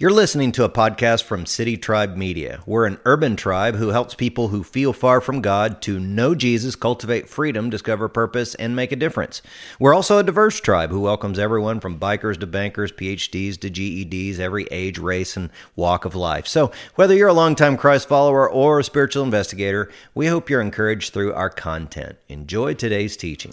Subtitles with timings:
[0.00, 2.62] You're listening to a podcast from City Tribe Media.
[2.64, 6.74] We're an urban tribe who helps people who feel far from God to know Jesus,
[6.74, 9.42] cultivate freedom, discover purpose, and make a difference.
[9.78, 14.38] We're also a diverse tribe who welcomes everyone from bikers to bankers, PhDs to GEDs,
[14.38, 16.46] every age, race, and walk of life.
[16.46, 21.12] So, whether you're a longtime Christ follower or a spiritual investigator, we hope you're encouraged
[21.12, 22.16] through our content.
[22.30, 23.52] Enjoy today's teaching.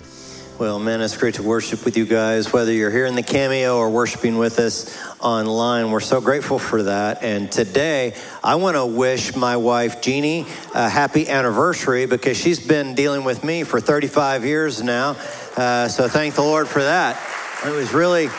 [0.60, 3.78] Well, man, it's great to worship with you guys, whether you're here in the cameo
[3.78, 5.91] or worshiping with us online.
[5.91, 7.22] We're so grateful for that.
[7.22, 12.95] And today, I want to wish my wife, Jeannie, a happy anniversary because she's been
[12.95, 15.16] dealing with me for 35 years now.
[15.55, 17.22] Uh, so thank the Lord for that.
[17.64, 18.30] It was really.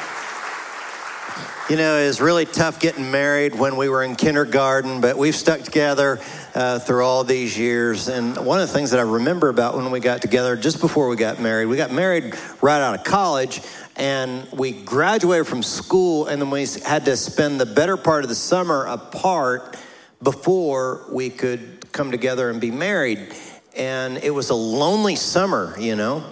[1.68, 5.36] You know, it was really tough getting married when we were in kindergarten, but we've
[5.36, 6.18] stuck together
[6.54, 8.08] uh, through all these years.
[8.08, 11.10] And one of the things that I remember about when we got together just before
[11.10, 13.60] we got married, we got married right out of college,
[13.96, 18.30] and we graduated from school, and then we had to spend the better part of
[18.30, 19.77] the summer apart
[20.22, 23.34] before we could come together and be married.
[23.77, 26.25] And it was a lonely summer, you know.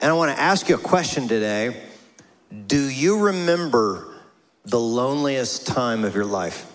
[0.00, 1.76] And I want to ask you a question today.
[2.66, 4.09] Do you remember
[4.64, 6.70] the loneliest time of your life?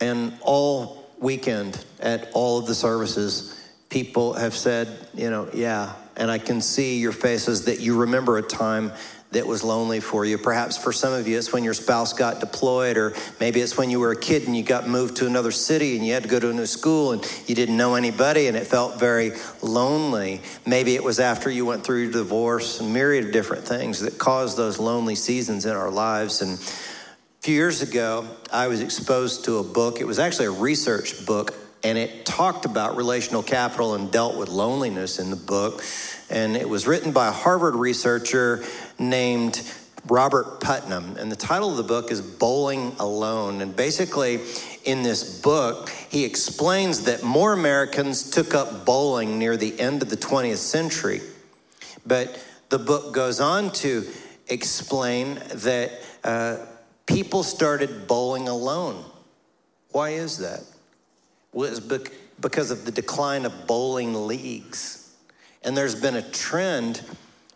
[0.00, 5.94] And all weekend at all of the services, people have said, you know, yeah.
[6.16, 8.92] And I can see your faces that you remember a time
[9.32, 10.36] that was lonely for you.
[10.38, 13.88] Perhaps for some of you, it's when your spouse got deployed, or maybe it's when
[13.88, 16.28] you were a kid and you got moved to another city and you had to
[16.28, 20.40] go to a new school and you didn't know anybody and it felt very lonely.
[20.66, 24.56] Maybe it was after you went through divorce, a myriad of different things that caused
[24.56, 26.42] those lonely seasons in our lives.
[26.42, 30.00] And a few years ago, I was exposed to a book.
[30.00, 34.48] It was actually a research book, and it talked about relational capital and dealt with
[34.48, 35.82] loneliness in the book.
[36.28, 38.62] And it was written by a Harvard researcher
[38.98, 39.62] named
[40.06, 41.16] Robert Putnam.
[41.16, 43.60] And the title of the book is Bowling Alone.
[43.60, 44.40] And basically,
[44.84, 50.10] in this book, he explains that more Americans took up bowling near the end of
[50.10, 51.20] the 20th century.
[52.06, 54.06] But the book goes on to
[54.48, 55.92] explain that
[56.24, 56.58] uh,
[57.06, 59.04] people started bowling alone.
[59.90, 60.60] Why is that?
[61.52, 65.14] It's because of the decline of bowling leagues.
[65.62, 67.02] And there's been a trend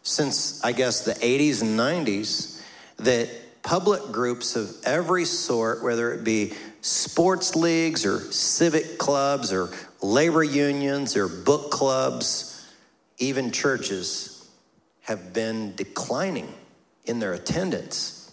[0.03, 2.61] since, I guess, the 80s and 90s
[2.99, 3.29] that
[3.63, 6.53] public groups of every sort, whether it be
[6.83, 9.71] sports leagues or civic clubs or
[10.03, 12.71] labor unions or book clubs,
[13.19, 14.47] even churches,
[15.01, 16.53] have been declining
[17.07, 18.33] in their attendance.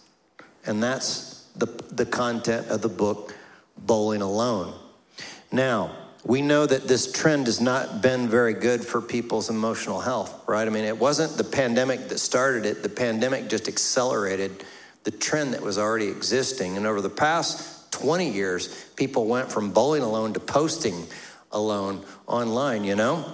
[0.65, 3.33] And that's the, the content of the book,
[3.77, 4.73] Bowling Alone.
[5.51, 5.91] Now,
[6.23, 10.67] we know that this trend has not been very good for people's emotional health, right?
[10.67, 14.63] I mean, it wasn't the pandemic that started it, the pandemic just accelerated
[15.03, 16.77] the trend that was already existing.
[16.77, 21.07] And over the past 20 years, people went from bowling alone to posting
[21.51, 23.25] alone online, you know?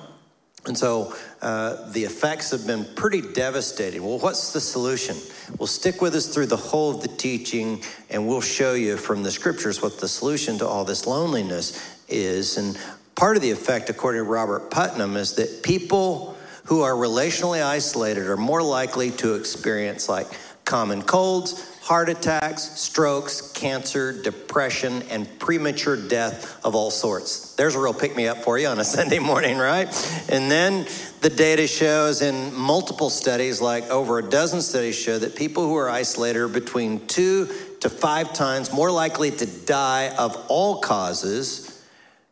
[0.66, 4.04] And so uh, the effects have been pretty devastating.
[4.04, 5.16] Well, what's the solution?
[5.58, 9.24] Well, stick with us through the whole of the teaching, and we'll show you from
[9.24, 12.58] the scriptures what the solution to all this loneliness is.
[12.58, 12.78] And
[13.16, 18.28] part of the effect, according to Robert Putnam, is that people who are relationally isolated
[18.28, 20.28] are more likely to experience like
[20.66, 27.56] common colds, heart attacks, strokes, cancer, depression, and premature death of all sorts.
[27.56, 29.88] There's a real pick me up for you on a Sunday morning, right?
[30.28, 30.86] And then
[31.22, 35.78] the data shows in multiple studies, like over a dozen studies, show that people who
[35.78, 37.48] are isolated are between two
[37.80, 41.88] to five times more likely to die of all causes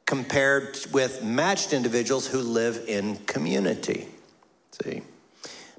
[0.06, 4.10] compared with matched individuals who live in community.
[4.84, 5.02] See?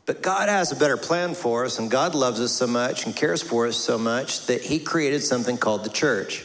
[0.06, 3.14] But God has a better plan for us, and God loves us so much and
[3.14, 6.44] cares for us so much that He created something called the church,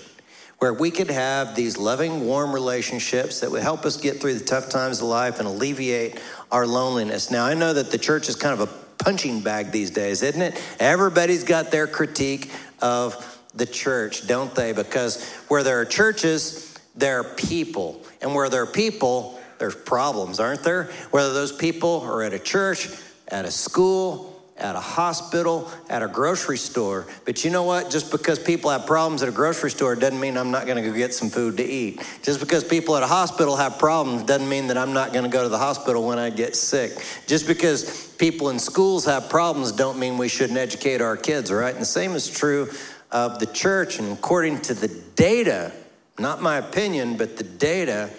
[0.58, 4.46] where we could have these loving, warm relationships that would help us get through the
[4.46, 6.20] tough times of life and alleviate
[6.52, 7.30] our loneliness.
[7.30, 10.42] Now, I know that the church is kind of a punching bag these days, isn't
[10.42, 10.60] it?
[10.80, 12.52] Everybody's got their critique
[12.82, 14.74] of the church, don't they?
[14.74, 18.04] Because where there are churches, there are people.
[18.22, 20.86] And where there are people, there's problems, aren't there?
[21.12, 22.88] Whether those people are at a church,
[23.32, 27.08] at a school, at a hospital, at a grocery store.
[27.26, 27.90] But you know what?
[27.90, 30.88] Just because people have problems at a grocery store doesn't mean I'm not going to
[30.88, 32.06] go get some food to eat.
[32.22, 35.32] Just because people at a hospital have problems doesn't mean that I'm not going to
[35.32, 36.92] go to the hospital when I get sick.
[37.26, 41.74] Just because people in schools have problems don't mean we shouldn't educate our kids, right?
[41.74, 42.70] And the same is true
[43.12, 43.98] of the church.
[43.98, 45.72] And according to the data,
[46.20, 48.12] not my opinion, but the data,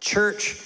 [0.00, 0.62] church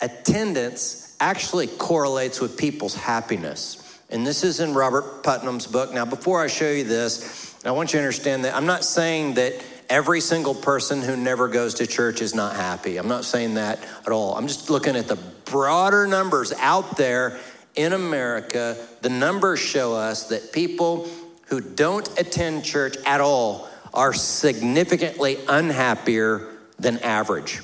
[0.00, 3.80] attendance actually correlates with people's happiness.
[4.10, 5.92] And this is in Robert Putnam's book.
[5.92, 9.34] Now, before I show you this, I want you to understand that I'm not saying
[9.34, 9.54] that
[9.88, 12.96] every single person who never goes to church is not happy.
[12.96, 14.36] I'm not saying that at all.
[14.36, 15.16] I'm just looking at the
[15.46, 17.38] broader numbers out there
[17.74, 18.76] in America.
[19.02, 21.08] The numbers show us that people
[21.46, 27.60] who don't attend church at all are significantly unhappier than average.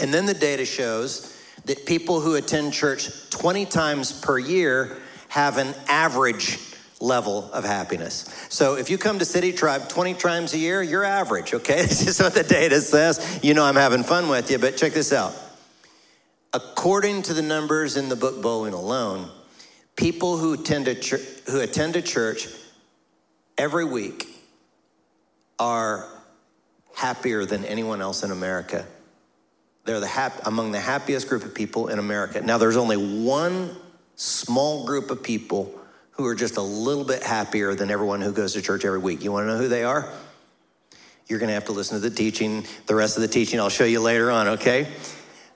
[0.00, 1.31] And then the data shows
[1.64, 4.96] that people who attend church 20 times per year
[5.28, 6.58] have an average
[7.00, 8.46] level of happiness.
[8.48, 11.82] So if you come to City Tribe 20 times a year, you're average, okay?
[11.86, 13.40] This is what the data says.
[13.42, 15.34] You know I'm having fun with you, but check this out.
[16.52, 19.30] According to the numbers in the book Bowling Alone,
[19.96, 22.46] people who attend a, church, who attend a church
[23.58, 24.28] every week
[25.58, 26.06] are
[26.94, 28.86] happier than anyone else in America.
[29.84, 32.40] They're the hap- among the happiest group of people in America.
[32.40, 33.76] Now, there's only one
[34.16, 35.78] small group of people
[36.12, 39.24] who are just a little bit happier than everyone who goes to church every week.
[39.24, 40.08] You want to know who they are?
[41.26, 43.70] You're going to have to listen to the teaching, the rest of the teaching I'll
[43.70, 44.86] show you later on, okay?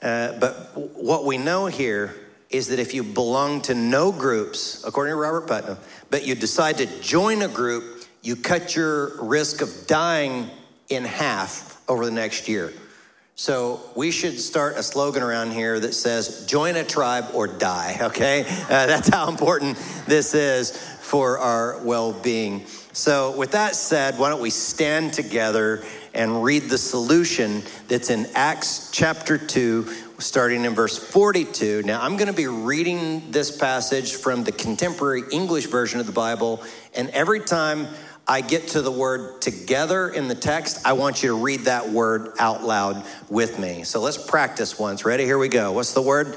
[0.02, 2.14] Uh, but what we know here
[2.50, 5.78] is that if you belong to no groups, according to Robert Putnam,
[6.10, 10.48] but you decide to join a group, you cut your risk of dying
[10.88, 12.72] in half over the next year.
[13.38, 17.98] So we should start a slogan around here that says, join a tribe or die,
[18.00, 18.46] okay?
[18.48, 22.64] Uh, that's how important this is for our well being.
[22.94, 25.84] So, with that said, why don't we stand together
[26.14, 29.86] and read the solution that's in Acts chapter 2,
[30.18, 31.82] starting in verse 42.
[31.82, 36.12] Now, I'm going to be reading this passage from the contemporary English version of the
[36.12, 36.62] Bible,
[36.94, 37.86] and every time
[38.28, 41.90] I get to the word together in the text, I want you to read that
[41.90, 43.84] word out loud with me.
[43.84, 45.04] So let's practice once.
[45.04, 45.24] Ready?
[45.24, 45.70] Here we go.
[45.70, 46.36] What's the word?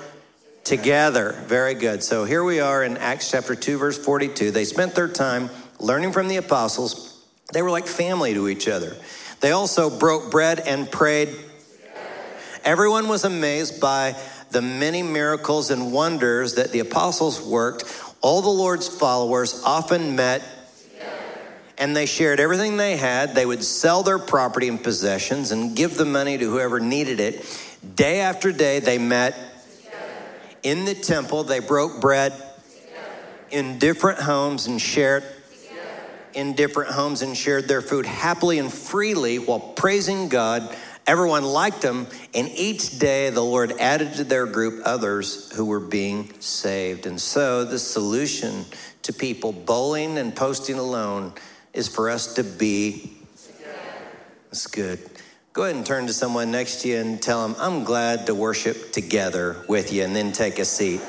[0.63, 1.31] Together.
[1.47, 2.03] Very good.
[2.03, 4.51] So here we are in Acts chapter 2, verse 42.
[4.51, 5.50] They spent their time
[5.80, 7.25] learning from the apostles.
[7.53, 8.95] They were like family to each other.
[9.39, 11.30] They also broke bread and prayed.
[12.63, 14.15] Everyone was amazed by
[14.51, 17.83] the many miracles and wonders that the apostles worked.
[18.21, 20.44] All the Lord's followers often met
[21.79, 23.33] and they shared everything they had.
[23.33, 27.45] They would sell their property and possessions and give the money to whoever needed it.
[27.95, 29.35] Day after day, they met
[30.61, 31.45] in the temple.
[31.45, 32.33] They broke bread
[33.49, 35.23] in different homes and shared
[36.33, 40.75] in different homes and shared their food happily and freely while praising God.
[41.07, 42.05] Everyone liked them,
[42.35, 47.07] and each day the Lord added to their group others who were being saved.
[47.07, 48.65] And so, the solution
[49.01, 51.33] to people bowling and posting alone
[51.74, 53.12] is for us to be.
[54.45, 55.00] That's good.
[55.54, 58.36] Go ahead and turn to someone next to you and tell them, I'm glad to
[58.36, 61.01] worship together with you, and then take a seat.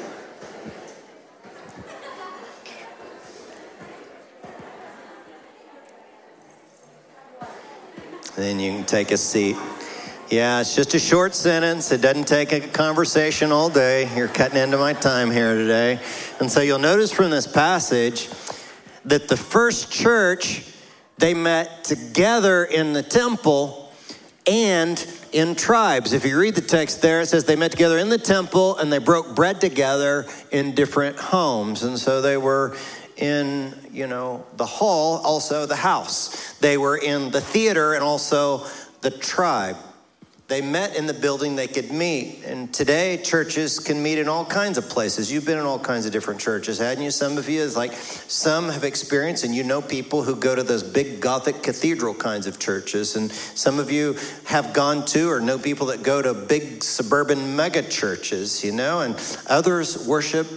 [8.41, 9.57] then you can take a seat.
[10.31, 11.91] Yeah, it's just a short sentence.
[11.93, 14.09] It doesn't take a conversation all day.
[14.17, 16.01] You're cutting into my time here today.
[16.39, 18.29] And so you'll notice from this passage
[19.05, 20.65] that the first church,
[21.19, 23.93] they met together in the temple
[24.47, 26.13] and in tribes.
[26.13, 28.93] If you read the text there, it says they met together in the temple and
[28.93, 31.83] they broke bread together in different homes.
[31.83, 32.77] And so they were
[33.17, 36.55] in, you know, the hall, also the house.
[36.55, 38.67] They were in the theater and also
[39.03, 39.77] the tribe.
[40.51, 42.43] They met in the building they could meet.
[42.45, 45.31] And today, churches can meet in all kinds of places.
[45.31, 47.13] You've been in all kinds of different churches, hadn't you?
[47.13, 50.65] Some of you, is like some have experienced, and you know people who go to
[50.65, 53.15] those big Gothic cathedral kinds of churches.
[53.15, 54.17] And some of you
[54.47, 59.03] have gone to or know people that go to big suburban mega churches, you know,
[59.03, 59.15] and
[59.47, 60.49] others worship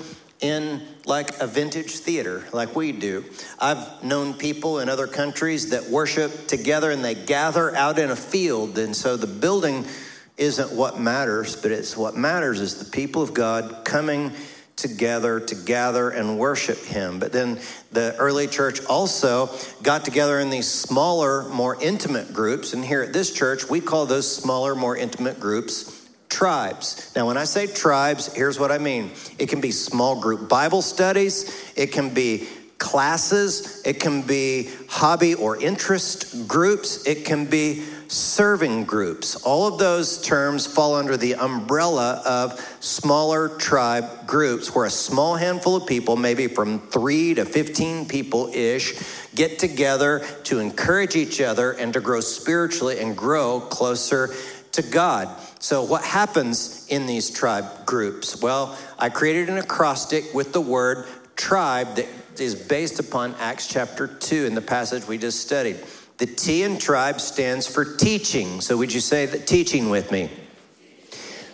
[0.41, 3.25] in like a vintage theater, like we do.
[3.59, 8.15] I've known people in other countries that worship together and they gather out in a
[8.15, 8.77] field.
[8.77, 9.85] And so the building
[10.37, 14.31] isn't what matters, but it's what matters is the people of God coming
[14.75, 17.19] together to gather and worship him.
[17.19, 17.59] But then
[17.91, 19.49] the early church also
[19.83, 22.73] got together in these smaller, more intimate groups.
[22.73, 25.92] And here at this church, we call those smaller, more intimate groups
[26.33, 27.11] tribes.
[27.15, 30.81] Now, when I say tribes, here's what I mean it can be small group Bible
[30.81, 32.47] studies, it can be
[32.79, 39.35] classes, it can be hobby or interest groups, it can be serving groups.
[39.43, 45.35] All of those terms fall under the umbrella of smaller tribe groups where a small
[45.35, 48.95] handful of people, maybe from three to 15 people ish,
[49.33, 54.33] get together to encourage each other and to grow spiritually and grow closer
[54.73, 55.29] to God.
[55.63, 58.41] So, what happens in these tribe groups?
[58.41, 64.07] Well, I created an acrostic with the word tribe that is based upon Acts chapter
[64.07, 65.77] 2 in the passage we just studied.
[66.17, 68.59] The T in tribe stands for teaching.
[68.59, 70.29] So would you say that teaching with me?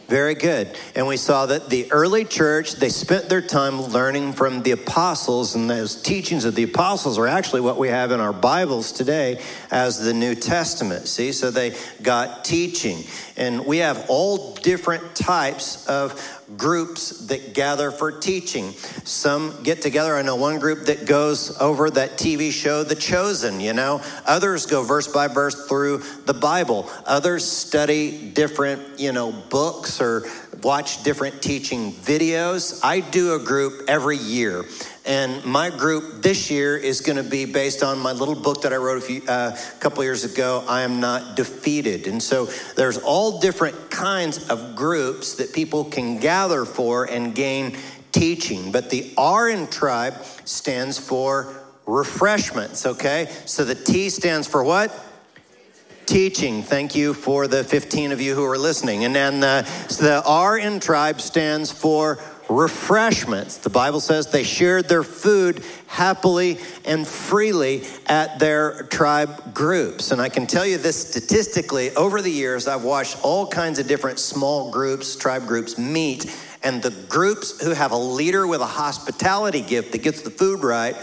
[0.09, 0.75] Very good.
[0.95, 5.53] And we saw that the early church, they spent their time learning from the apostles,
[5.53, 9.39] and those teachings of the apostles are actually what we have in our Bibles today
[9.69, 11.07] as the New Testament.
[11.07, 13.03] See, so they got teaching.
[13.37, 18.71] And we have all different types of groups that gather for teaching.
[19.03, 20.15] Some get together.
[20.15, 24.01] I know one group that goes over that TV show, The Chosen, you know.
[24.25, 26.89] Others go verse by verse through the Bible.
[27.05, 30.25] Others study different, you know, books or
[30.63, 32.79] watch different teaching videos.
[32.83, 34.65] I do a group every year.
[35.09, 38.73] And my group this year is going to be based on my little book that
[38.73, 42.05] I wrote a few, uh, couple years ago, I Am Not Defeated.
[42.05, 47.75] And so there's all different kinds of groups that people can gather for and gain
[48.11, 48.71] teaching.
[48.71, 50.13] But the R in tribe
[50.45, 51.55] stands for
[51.87, 53.33] refreshments, okay?
[53.45, 55.07] So the T stands for what?
[56.05, 56.63] teaching.
[56.63, 59.05] Thank you for the 15 of you who are listening.
[59.05, 62.17] And then the, so the R in tribe stands for
[62.49, 63.57] refreshments.
[63.57, 70.11] The Bible says they shared their food happily and freely at their tribe groups.
[70.11, 73.87] And I can tell you this statistically over the years, I've watched all kinds of
[73.87, 76.35] different small groups, tribe groups meet.
[76.63, 80.63] And the groups who have a leader with a hospitality gift that gets the food
[80.63, 80.95] right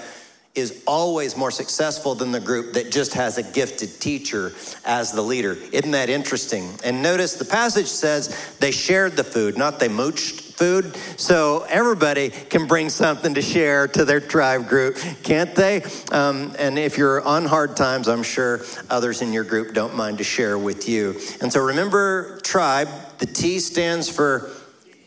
[0.55, 4.53] is always more successful than the group that just has a gifted teacher
[4.87, 5.57] as the leader.
[5.71, 6.71] Isn't that interesting?
[6.83, 10.97] And notice the passage says they shared the food, not they mooched food.
[11.17, 15.83] So everybody can bring something to share to their tribe group, can't they?
[16.11, 18.61] Um, and if you're on hard times, I'm sure
[18.91, 21.21] others in your group don't mind to share with you.
[21.41, 24.51] And so remember, tribe, the T stands for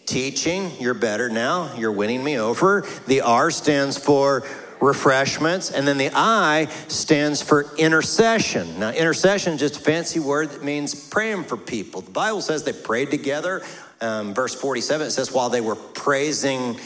[0.05, 0.71] teaching.
[0.79, 1.75] You're better now.
[1.75, 2.85] You're winning me over.
[3.07, 4.43] The R stands for
[4.81, 5.71] refreshments.
[5.71, 8.79] And then the I stands for intercession.
[8.79, 12.01] Now, intercession is just a fancy word that means praying for people.
[12.01, 13.61] The Bible says they prayed together.
[14.01, 16.79] Um, verse 47, it says, while they were praising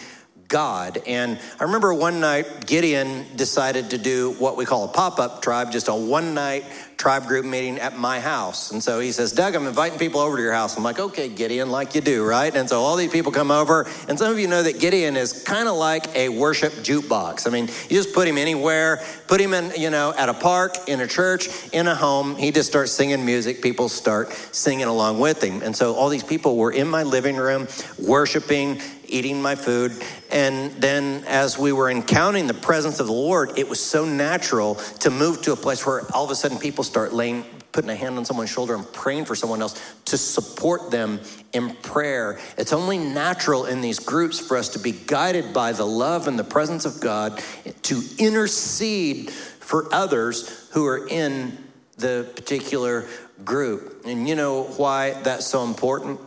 [0.47, 1.01] God.
[1.07, 5.41] And I remember one night Gideon decided to do what we call a pop up
[5.41, 6.65] tribe, just a one night
[7.03, 8.71] tribe group meeting at my house.
[8.71, 10.77] And so he says, Doug, I'm inviting people over to your house.
[10.77, 12.55] I'm like, okay, Gideon, like you do, right?
[12.55, 13.85] And so all these people come over.
[14.07, 17.45] And some of you know that Gideon is kind of like a worship jukebox.
[17.45, 20.87] I mean, you just put him anywhere, put him in, you know, at a park,
[20.87, 22.37] in a church, in a home.
[22.37, 23.61] He just starts singing music.
[23.61, 25.61] People start singing along with him.
[25.61, 27.67] And so all these people were in my living room
[27.99, 28.79] worshiping
[29.13, 29.93] eating my food.
[30.31, 34.75] And then as we were encountering the presence of the Lord, it was so natural
[35.01, 37.95] to move to a place where all of a sudden people start laying, putting a
[37.95, 41.19] hand on someone's shoulder and praying for someone else to support them
[41.53, 42.39] in prayer.
[42.57, 46.37] It's only natural in these groups for us to be guided by the love and
[46.37, 47.41] the presence of God
[47.83, 51.57] to intercede for others who are in
[51.97, 53.05] the particular
[53.45, 54.03] group.
[54.05, 56.19] And you know why that's so important?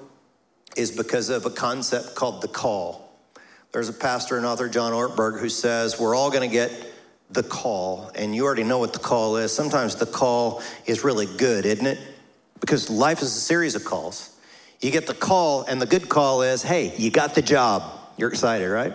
[0.77, 3.03] Is because of a concept called the call.
[3.73, 6.71] There's a pastor and author, John Ortberg, who says we're all going to get
[7.31, 9.53] the call, and you already know what the call is.
[9.53, 11.99] Sometimes the call is really good, isn't it?
[12.61, 14.35] Because life is a series of calls.
[14.81, 17.83] You get the call, and the good call is, hey, you got the job.
[18.17, 18.93] You're excited, right?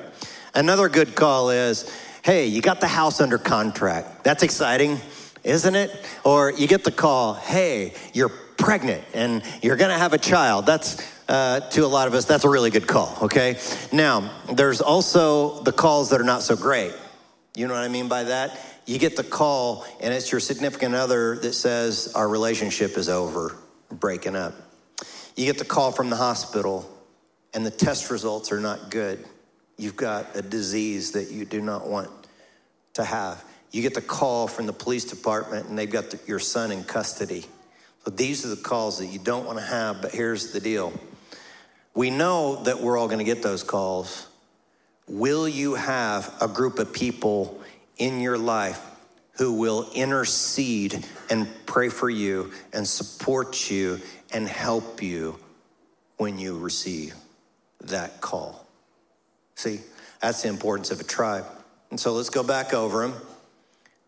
[0.53, 1.91] Another good call is,
[2.23, 4.23] hey, you got the house under contract.
[4.23, 4.99] That's exciting,
[5.43, 5.91] isn't it?
[6.23, 10.65] Or you get the call, hey, you're pregnant and you're gonna have a child.
[10.65, 13.57] That's uh, to a lot of us, that's a really good call, okay?
[13.93, 16.93] Now, there's also the calls that are not so great.
[17.55, 18.59] You know what I mean by that?
[18.85, 23.55] You get the call, and it's your significant other that says, Our relationship is over,
[23.89, 24.53] breaking up.
[25.37, 26.89] You get the call from the hospital,
[27.53, 29.23] and the test results are not good.
[29.77, 32.09] You've got a disease that you do not want
[32.95, 33.41] to have.
[33.71, 36.83] You get the call from the police department, and they've got the, your son in
[36.83, 37.45] custody.
[38.03, 40.91] So these are the calls that you don't want to have, but here's the deal
[41.93, 44.27] we know that we're all going to get those calls.
[45.07, 47.61] Will you have a group of people
[47.97, 48.81] in your life
[49.33, 53.99] who will intercede and pray for you and support you
[54.31, 55.37] and help you
[56.17, 57.15] when you receive
[57.81, 58.65] that call?
[59.55, 59.81] See,
[60.21, 61.45] that's the importance of a tribe.
[61.89, 63.15] And so let's go back over them.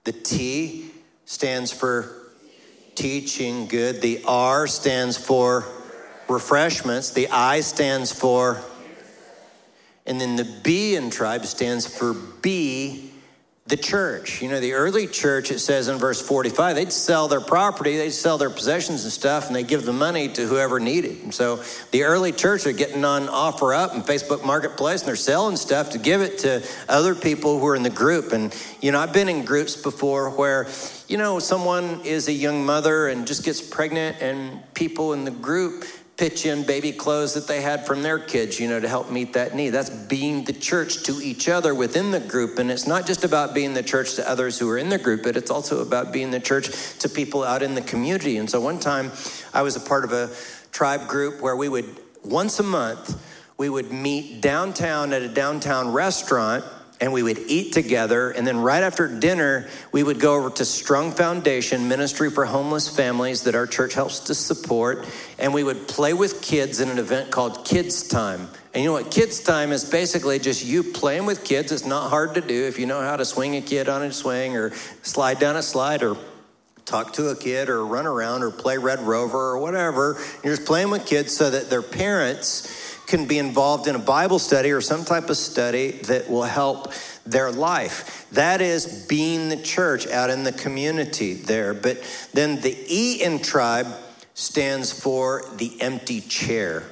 [0.06, 0.92] The T
[1.25, 2.30] stands for
[2.96, 5.66] teaching good, the R stands for
[6.30, 7.12] refreshments.
[7.12, 8.62] The I stands for,
[10.06, 13.12] and then the B in tribe stands for be
[13.65, 14.42] the church.
[14.42, 18.10] You know, the early church, it says in verse 45, they'd sell their property, they'd
[18.10, 21.24] sell their possessions and stuff, and they give the money to whoever needed.
[21.24, 25.56] And so the early church are getting on OfferUp and Facebook Marketplace, and they're selling
[25.56, 28.34] stuff to give it to other people who are in the group.
[28.34, 30.68] And, you know, I've been in groups before where,
[31.08, 35.32] you know, someone is a young mother and just gets pregnant, and people in the
[35.32, 35.86] group
[36.24, 39.34] pitch in baby clothes that they had from their kids, you know, to help meet
[39.34, 39.72] that need.
[39.72, 42.60] That's being the church to each other within the group.
[42.60, 45.24] And it's not just about being the church to others who are in the group,
[45.24, 48.38] but it's also about being the church to people out in the community.
[48.38, 49.12] And so one time
[49.53, 50.30] I was a part of a
[50.72, 53.22] tribe group where we would, once a month,
[53.58, 56.63] we would meet downtown at a downtown restaurant
[57.03, 58.31] and we would eat together.
[58.31, 62.88] And then right after dinner, we would go over to Strong Foundation Ministry for Homeless
[62.88, 65.05] Families that our church helps to support.
[65.38, 68.48] And we would play with kids in an event called Kids Time.
[68.74, 69.12] And you know what?
[69.12, 71.74] Kids Time is basically just you playing with kids.
[71.74, 74.13] It's not hard to do if you know how to swing a kid on a
[74.13, 76.15] swing or slide down a slide or
[76.86, 80.17] talk to a kid or run around or play Red Rover or whatever.
[80.41, 84.39] You're just playing with kids so that their parents can be involved in a Bible
[84.39, 86.93] study or some type of study that will help
[87.25, 88.27] their life.
[88.31, 91.74] That is being the church out in the community there.
[91.74, 92.01] But
[92.33, 93.88] then the E in tribe
[94.33, 96.83] stands for the empty chair.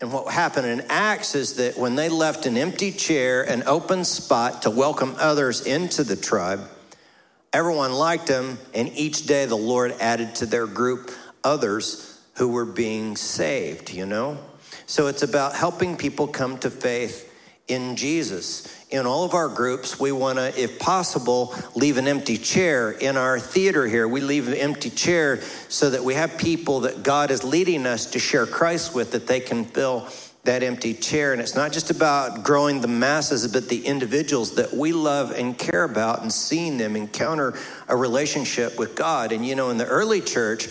[0.00, 4.04] And what happened in Acts is that when they left an empty chair, an open
[4.04, 6.60] spot to welcome others into the tribe,
[7.52, 11.10] everyone liked them, and each day the Lord added to their group
[11.42, 14.38] others who were being saved, you know?
[14.86, 17.32] So it's about helping people come to faith
[17.68, 18.72] in Jesus.
[18.90, 22.92] In all of our groups, we want to, if possible, leave an empty chair.
[22.92, 27.02] In our theater here, we leave an empty chair so that we have people that
[27.02, 30.08] God is leading us to share Christ with, that they can fill
[30.44, 31.32] that empty chair.
[31.32, 35.58] And it's not just about growing the masses, but the individuals that we love and
[35.58, 39.32] care about and seeing them encounter a relationship with God.
[39.32, 40.68] And you know, in the early church,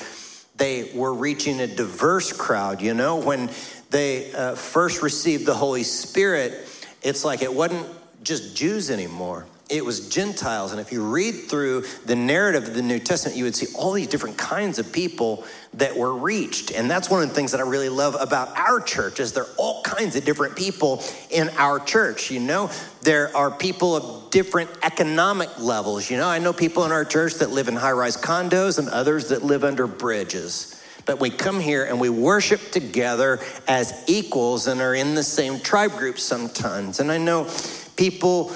[0.56, 2.82] they were reaching a diverse crowd.
[2.82, 3.50] You know, when
[3.92, 6.68] they uh, first received the Holy Spirit,
[7.02, 7.88] it's like it wasn't
[8.24, 9.46] just Jews anymore.
[9.68, 10.72] It was Gentiles.
[10.72, 13.94] And if you read through the narrative of the New Testament, you would see all
[13.94, 16.72] these different kinds of people that were reached.
[16.72, 19.44] And that's one of the things that I really love about our church is there
[19.44, 22.30] are all kinds of different people in our church.
[22.30, 22.70] You know,
[23.02, 26.12] there are people of different economic levels.
[26.12, 29.30] You know, I know people in our church that live in high-rise condos and others
[29.30, 30.75] that live under bridges
[31.06, 35.60] but we come here and we worship together as equals and are in the same
[35.60, 37.00] tribe group sometimes.
[37.00, 37.50] And I know
[37.96, 38.56] people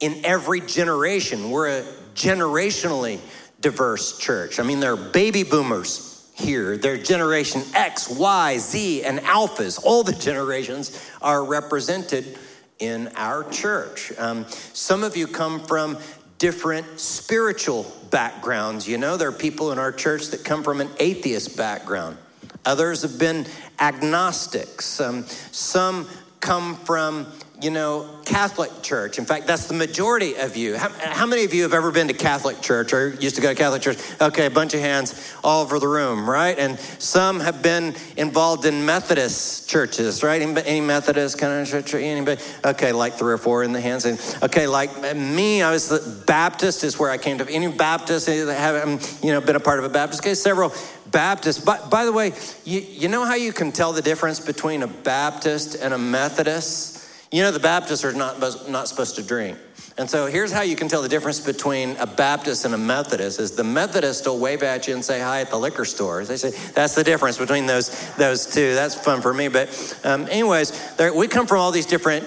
[0.00, 1.82] in every generation, we're a
[2.14, 3.20] generationally
[3.60, 4.60] diverse church.
[4.60, 9.80] I mean, there are baby boomers here, they're generation X, Y, Z, and alphas.
[9.82, 12.38] All the generations are represented
[12.80, 14.12] in our church.
[14.18, 15.96] Um, some of you come from
[16.38, 18.86] different spiritual backgrounds.
[18.86, 22.16] You know, there are people in our church that come from an atheist background,
[22.64, 23.44] others have been
[23.80, 27.26] agnostics, um, some come from
[27.62, 29.18] you know, Catholic church.
[29.18, 30.76] In fact, that's the majority of you.
[30.76, 33.48] How, how, many of you have ever been to Catholic church or used to go
[33.48, 33.98] to Catholic church?
[34.20, 36.58] Okay, a bunch of hands all over the room, right?
[36.58, 40.42] And some have been involved in Methodist churches, right?
[40.42, 41.94] Any, Methodist kind of church?
[41.94, 42.42] Anybody?
[42.64, 44.04] Okay, like three or four in the hands.
[44.04, 47.48] And okay, like me, I was the Baptist is where I came to.
[47.48, 50.22] Any Baptist have um, you know been a part of a Baptist?
[50.22, 50.72] Okay, several
[51.06, 51.64] Baptists.
[51.64, 52.32] By, by the way,
[52.64, 56.93] you, you know how you can tell the difference between a Baptist and a Methodist?
[57.34, 59.58] You know, the Baptists are not, not supposed to drink.
[59.98, 63.40] And so here's how you can tell the difference between a Baptist and a Methodist
[63.40, 66.24] is the Methodist will wave at you and say hi at the liquor store.
[66.24, 68.74] They say that's the difference between those those two.
[68.74, 69.48] That's fun for me.
[69.48, 72.24] But um, anyways, there, we come from all these different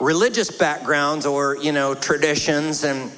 [0.00, 3.12] religious backgrounds or you know traditions, and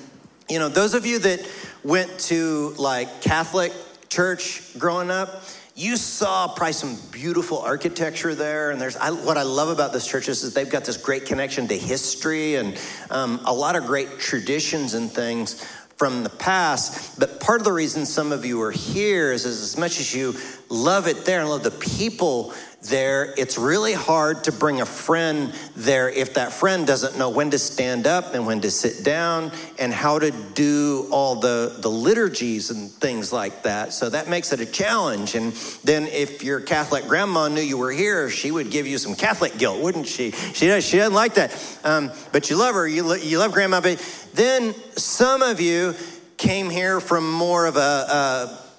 [0.50, 1.50] you know those of you that
[1.82, 3.72] went to like Catholic
[4.10, 5.42] church growing up
[5.80, 8.70] you saw probably some beautiful architecture there.
[8.70, 11.66] And there's I, what I love about this church is, they've got this great connection
[11.68, 15.64] to history and um, a lot of great traditions and things
[15.96, 17.18] from the past.
[17.18, 20.14] But part of the reason some of you are here is, is as much as
[20.14, 20.34] you
[20.68, 25.52] love it there and love the people there, it's really hard to bring a friend
[25.76, 29.52] there if that friend doesn't know when to stand up and when to sit down
[29.78, 33.92] and how to do all the, the liturgies and things like that.
[33.92, 35.34] So that makes it a challenge.
[35.34, 35.52] And
[35.84, 39.58] then if your Catholic grandma knew you were here, she would give you some Catholic
[39.58, 40.30] guilt, wouldn't she?
[40.30, 41.78] She, does, she doesn't like that.
[41.84, 43.82] Um, but you love her, you, lo- you love grandma.
[43.82, 43.98] But
[44.32, 45.94] then some of you
[46.38, 48.69] came here from more of a, a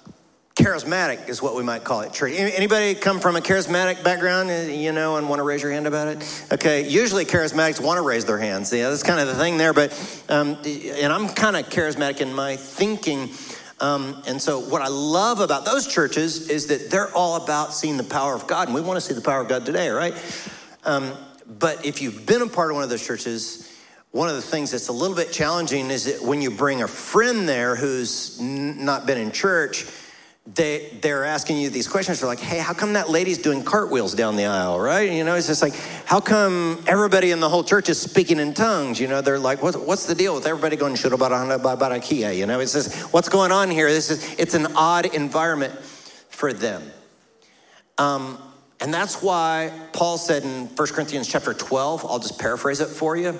[0.62, 2.12] charismatic is what we might call it.
[2.12, 2.34] Church.
[2.36, 5.88] Anybody come from a charismatic background, uh, you know, and want to raise your hand
[5.88, 6.44] about it?
[6.52, 8.72] Okay, usually charismatics want to raise their hands.
[8.72, 9.72] Yeah, that's kind of the thing there.
[9.72, 9.92] But
[10.28, 13.30] um, and I'm kind of charismatic in my thinking.
[13.80, 17.96] Um, and so, what I love about those churches is that they're all about seeing
[17.96, 20.14] the power of God, and we want to see the power of God today, right?
[20.84, 21.12] Um,
[21.58, 23.68] but if you've been a part of one of those churches,
[24.12, 26.88] one of the things that's a little bit challenging is that when you bring a
[26.88, 29.86] friend there who's n- not been in church,
[30.46, 32.20] they, they're asking you these questions.
[32.20, 35.10] They're like, hey, how come that lady's doing cartwheels down the aisle, right?
[35.10, 35.74] You know, it's just like,
[36.04, 38.98] how come everybody in the whole church is speaking in tongues?
[38.98, 42.36] You know, they're like, what, what's the deal with everybody going shurabarakia?
[42.36, 43.88] You know, it's just, what's going on here?
[43.88, 45.78] This is, it's an odd environment
[46.28, 46.82] for them.
[47.98, 48.36] Um,
[48.80, 53.16] and that's why Paul said in 1 Corinthians chapter 12, I'll just paraphrase it for
[53.16, 53.38] you.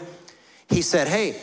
[0.69, 1.41] He said, hey,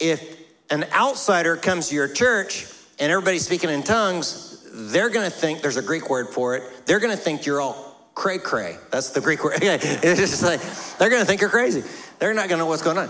[0.00, 0.36] if
[0.68, 2.66] an outsider comes to your church
[2.98, 6.62] and everybody's speaking in tongues, they're going to think there's a Greek word for it.
[6.84, 8.76] They're going to think you're all cray cray.
[8.90, 9.54] That's the Greek word.
[9.62, 10.60] it's just like
[10.98, 11.82] they're going to think you're crazy.
[12.18, 13.08] They're not going to know what's going on.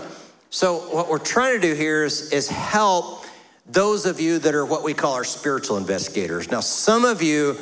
[0.49, 3.25] So what we're trying to do here is, is help
[3.65, 6.49] those of you that are what we call our spiritual investigators.
[6.49, 7.57] Now, some of you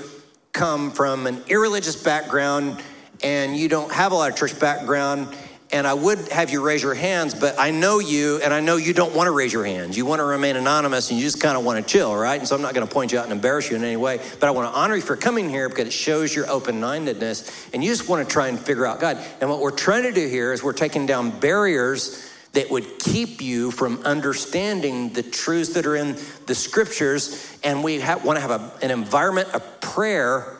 [0.51, 2.79] come from an irreligious background
[3.23, 5.35] and you don't have a lot of church background
[5.75, 8.77] and I would have you raise your hands, but I know you, and I know
[8.77, 9.97] you don't want to raise your hands.
[9.97, 12.39] You want to remain anonymous, and you just kind of want to chill, right?
[12.39, 14.21] And so I'm not going to point you out and embarrass you in any way,
[14.39, 17.69] but I want to honor you for coming here because it shows your open mindedness,
[17.73, 19.17] and you just want to try and figure out God.
[19.41, 23.41] And what we're trying to do here is we're taking down barriers that would keep
[23.41, 28.41] you from understanding the truths that are in the scriptures, and we have, want to
[28.41, 30.55] have a, an environment of prayer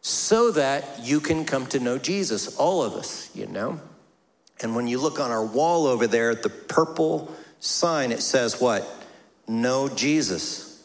[0.00, 3.80] so that you can come to know Jesus, all of us, you know?
[4.60, 8.88] And when you look on our wall over there, the purple sign, it says what?
[9.46, 10.82] Know Jesus.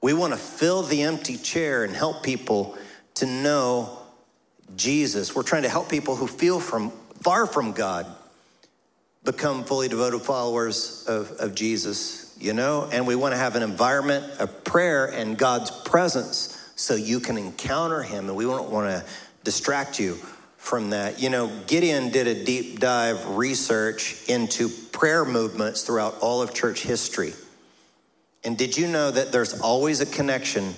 [0.00, 2.76] We want to fill the empty chair and help people
[3.14, 3.98] to know
[4.76, 5.34] Jesus.
[5.34, 6.90] We're trying to help people who feel from
[7.22, 8.06] far from God
[9.24, 12.88] become fully devoted followers of, of Jesus, you know?
[12.92, 17.38] And we want to have an environment of prayer and God's presence so you can
[17.38, 18.28] encounter Him.
[18.28, 19.04] And we don't want to
[19.42, 20.18] distract you
[20.64, 21.20] from that.
[21.20, 26.82] You know, Gideon did a deep dive research into prayer movements throughout all of church
[26.82, 27.34] history.
[28.44, 30.74] And did you know that there's always a connection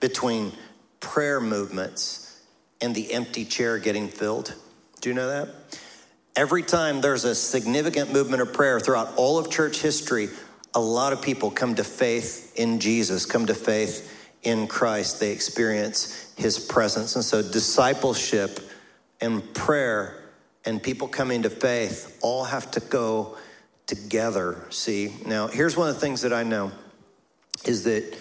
[0.00, 0.52] between
[1.00, 2.40] prayer movements
[2.80, 4.54] and the empty chair getting filled?
[5.02, 5.50] Do you know that?
[6.34, 10.30] Every time there's a significant movement of prayer throughout all of church history,
[10.74, 15.20] a lot of people come to faith in Jesus, come to faith in Christ.
[15.20, 17.16] They experience his presence.
[17.16, 18.60] And so, discipleship
[19.20, 20.22] and prayer
[20.64, 23.36] and people coming to faith all have to go
[23.86, 24.64] together.
[24.70, 26.72] See, now here's one of the things that I know
[27.64, 28.16] is that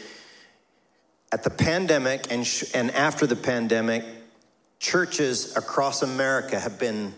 [1.31, 4.05] at the pandemic and, sh- and after the pandemic,
[4.79, 7.13] churches across America have been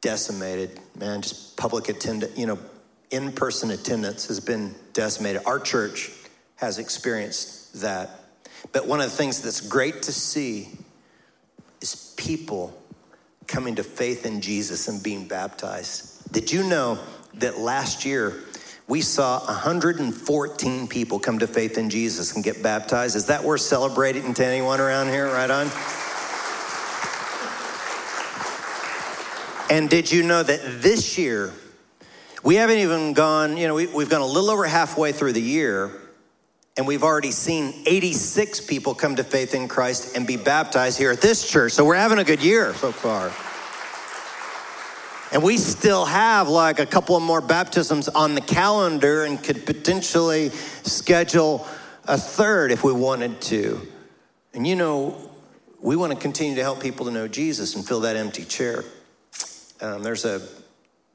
[0.00, 0.80] decimated.
[0.98, 2.58] Man, just public attendance, you know,
[3.10, 5.42] in person attendance has been decimated.
[5.46, 6.10] Our church
[6.56, 8.10] has experienced that.
[8.72, 10.68] But one of the things that's great to see
[12.20, 12.76] people
[13.46, 16.30] coming to faith in Jesus and being baptized.
[16.32, 16.98] Did you know
[17.34, 18.44] that last year
[18.86, 23.16] we saw 114 people come to faith in Jesus and get baptized?
[23.16, 25.26] Is that worth celebrating to anyone around here?
[25.26, 25.70] Right on.
[29.70, 31.52] And did you know that this year,
[32.42, 35.40] we haven't even gone, you know, we, have gone a little over halfway through the
[35.40, 35.90] year,
[36.76, 41.10] and we've already seen 86 people come to faith in Christ and be baptized here
[41.10, 41.72] at this church.
[41.72, 43.32] So we're having a good year so far.
[45.32, 49.64] And we still have like a couple of more baptisms on the calendar and could
[49.64, 50.48] potentially
[50.82, 51.66] schedule
[52.06, 53.86] a third if we wanted to.
[54.54, 55.30] And you know,
[55.80, 58.84] we want to continue to help people to know Jesus and fill that empty chair.
[59.80, 60.42] Um, there's a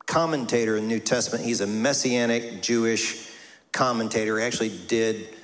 [0.06, 3.32] commentator in the New Testament, he's a messianic Jewish
[3.72, 4.40] commentator.
[4.40, 5.35] He actually did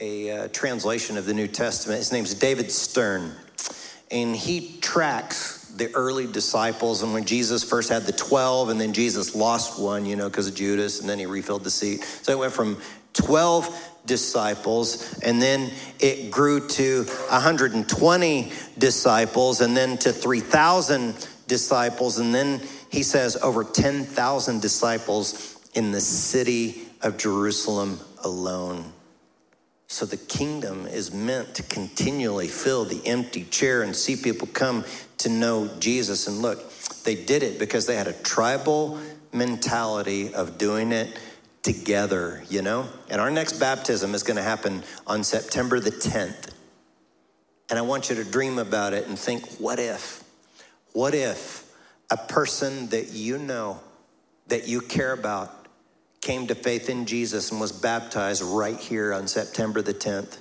[0.00, 1.98] a uh, translation of the New Testament.
[1.98, 3.34] His name's David Stern.
[4.10, 8.92] And he tracks the early disciples and when Jesus first had the 12 and then
[8.92, 12.02] Jesus lost one, you know, because of Judas and then he refilled the seat.
[12.22, 12.78] So it went from
[13.12, 22.34] 12 disciples and then it grew to 120 disciples and then to 3,000 disciples and
[22.34, 22.60] then
[22.90, 28.92] he says over 10,000 disciples in the city of Jerusalem alone.
[29.90, 34.84] So the kingdom is meant to continually fill the empty chair and see people come
[35.18, 36.28] to know Jesus.
[36.28, 36.72] And look,
[37.02, 39.00] they did it because they had a tribal
[39.32, 41.18] mentality of doing it
[41.62, 42.86] together, you know?
[43.10, 46.50] And our next baptism is going to happen on September the 10th.
[47.68, 50.22] And I want you to dream about it and think, what if?
[50.92, 51.68] What if
[52.12, 53.80] a person that you know,
[54.46, 55.59] that you care about,
[56.20, 60.38] came to faith in Jesus and was baptized right here on September the 10th?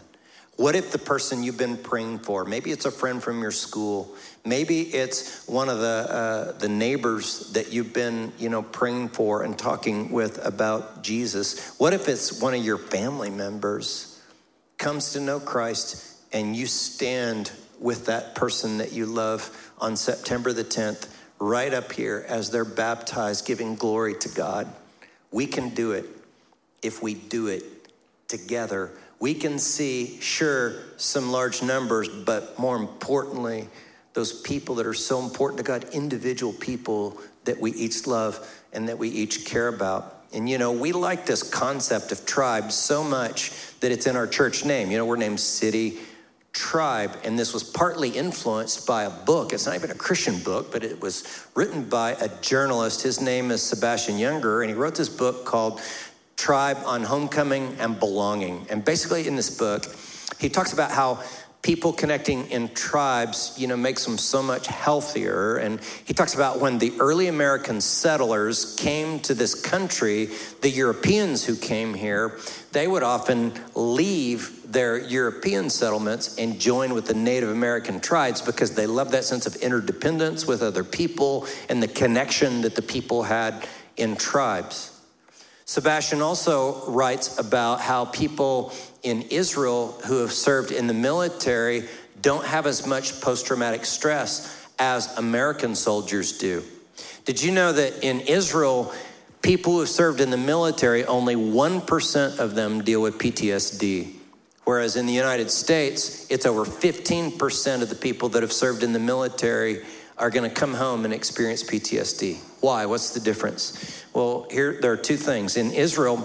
[0.57, 4.13] What if the person you've been praying for, maybe it's a friend from your school,
[4.45, 9.43] maybe it's one of the uh, the neighbors that you've been, you know, praying for
[9.43, 11.79] and talking with about Jesus.
[11.79, 14.21] What if it's one of your family members
[14.77, 20.51] comes to know Christ and you stand with that person that you love on September
[20.51, 21.07] the 10th,
[21.39, 24.67] right up here as they're baptized, giving glory to God?
[25.31, 26.05] We can do it
[26.81, 27.63] if we do it
[28.27, 33.67] together we can see, sure, some large numbers, but more importantly,
[34.13, 38.39] those people that are so important to God, individual people that we each love
[38.71, 40.23] and that we each care about.
[40.31, 44.27] And you know, we like this concept of tribes so much that it's in our
[44.27, 44.89] church name.
[44.89, 45.97] You know, we're named City
[46.59, 49.53] Tribe, and this was partly influenced by a book.
[49.53, 53.01] It's not even a Christian book, but it was written by a journalist.
[53.01, 55.79] His name is Sebastian Junger, and he wrote this book called
[56.35, 58.67] tribe on homecoming and belonging.
[58.69, 59.85] And basically, in this book,
[60.37, 61.23] he talks about how
[61.61, 65.55] people connecting in tribes, you know, makes them so much healthier.
[65.55, 71.45] And he talks about when the early American settlers came to this country, the Europeans
[71.45, 72.37] who came here,
[72.73, 78.75] they would often leave their European settlements and join with the Native American tribes because
[78.75, 83.23] they loved that sense of interdependence with other people and the connection that the people
[83.23, 84.95] had in tribes.
[85.65, 88.71] Sebastian also writes about how people
[89.03, 91.88] in Israel who have served in the military
[92.21, 96.63] don't have as much post traumatic stress as American soldiers do.
[97.25, 98.93] Did you know that in Israel,
[99.41, 104.18] people who have served in the military, only 1% of them deal with PTSD?
[104.69, 108.93] Whereas in the United States, it's over 15% of the people that have served in
[108.93, 109.84] the military
[110.15, 112.38] are going to come home and experience PTSD.
[112.62, 112.86] Why?
[112.86, 114.05] What's the difference?
[114.13, 115.58] Well, here there are two things.
[115.58, 116.23] In Israel,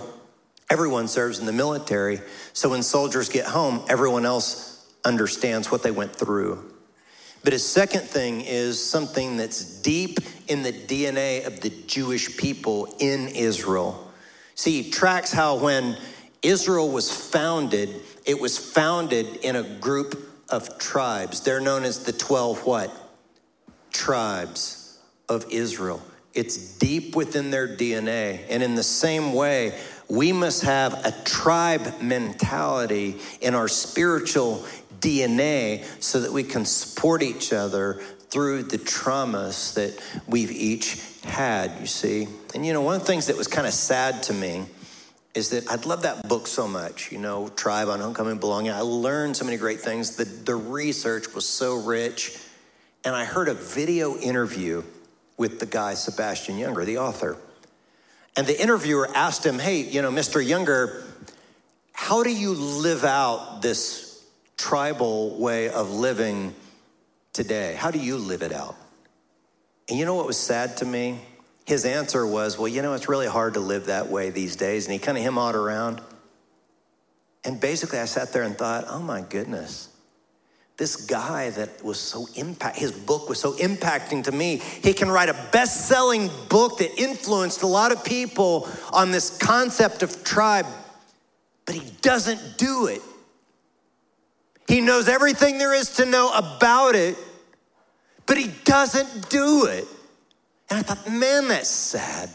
[0.69, 2.21] everyone serves in the military,
[2.53, 6.71] so when soldiers get home, everyone else understands what they went through.
[7.45, 12.95] But his second thing is something that's deep in the DNA of the Jewish people
[12.99, 14.13] in Israel.
[14.55, 15.97] See, tracks how when
[16.45, 21.41] Israel was founded, it was founded in a group of tribes.
[21.41, 23.01] They're known as the 12 what?
[23.91, 26.03] tribes of Israel.
[26.35, 28.41] It's deep within their DNA.
[28.51, 29.79] And in the same way,
[30.09, 34.65] we must have a tribe mentality in our spiritual
[34.99, 41.71] DNA so that we can support each other through the traumas that we've each had,
[41.81, 42.27] you see.
[42.53, 44.67] And you know, one of the things that was kind of sad to me
[45.35, 48.73] is that I'd love that book so much, you know, Tribe on Homecoming Belonging.
[48.73, 50.17] I learned so many great things.
[50.17, 52.39] The, the research was so rich
[53.05, 54.83] and I heard a video interview
[55.37, 57.37] with the guy, Sebastian Younger, the author.
[58.37, 60.45] And the interviewer asked him, Hey, you know, Mr.
[60.45, 61.05] Younger,
[61.93, 64.25] how do you live out this
[64.57, 66.55] tribal way of living
[67.33, 67.75] today?
[67.79, 68.77] How do you live it out?
[69.89, 71.21] And you know what was sad to me?
[71.65, 74.87] His answer was, Well, you know, it's really hard to live that way these days.
[74.87, 76.01] And he kind of him out around.
[77.45, 79.89] And basically, I sat there and thought, Oh my goodness
[80.77, 85.09] this guy that was so impact his book was so impacting to me he can
[85.09, 90.67] write a best-selling book that influenced a lot of people on this concept of tribe
[91.65, 93.01] but he doesn't do it
[94.67, 97.17] he knows everything there is to know about it
[98.27, 99.87] but he doesn't do it
[100.75, 102.29] and i thought man that's sad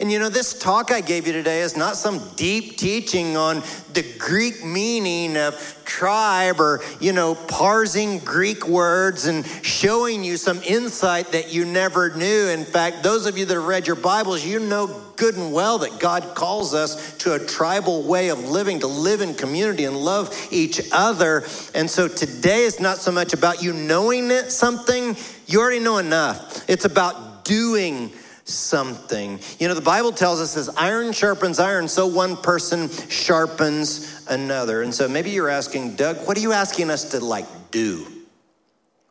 [0.00, 3.64] and you know, this talk I gave you today is not some deep teaching on
[3.94, 10.62] the Greek meaning of tribe or, you know, parsing Greek words and showing you some
[10.62, 12.46] insight that you never knew.
[12.46, 15.78] In fact, those of you that have read your Bibles, you know good and well
[15.78, 19.96] that God calls us to a tribal way of living, to live in community and
[19.96, 21.42] love each other.
[21.74, 25.16] And so today is not so much about you knowing it, something,
[25.48, 26.64] you already know enough.
[26.70, 28.12] It's about doing
[28.44, 29.40] something.
[29.58, 34.82] You know, the Bible tells us as iron sharpens iron, so one person sharpens another.
[34.82, 38.06] And so maybe you're asking, Doug, what are you asking us to like do?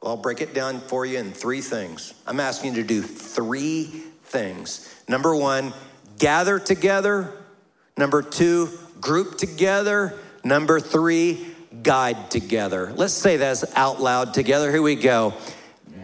[0.01, 2.13] Well, I'll break it down for you in three things.
[2.25, 3.85] I'm asking you to do three
[4.23, 5.03] things.
[5.07, 5.73] Number one,
[6.19, 7.33] gather together.
[7.97, 8.69] Number two,
[9.01, 10.13] group together.
[10.43, 11.47] Number three,
[11.83, 12.93] guide together.
[12.95, 14.71] Let's say that out loud together.
[14.71, 15.33] Here we go.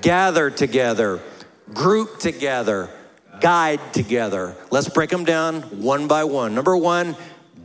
[0.01, 1.21] Gather together,
[1.73, 2.89] group together,
[3.39, 4.55] guide together.
[4.71, 6.55] Let's break them down one by one.
[6.55, 7.15] Number one,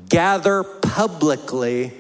[0.09, 1.93] gather publicly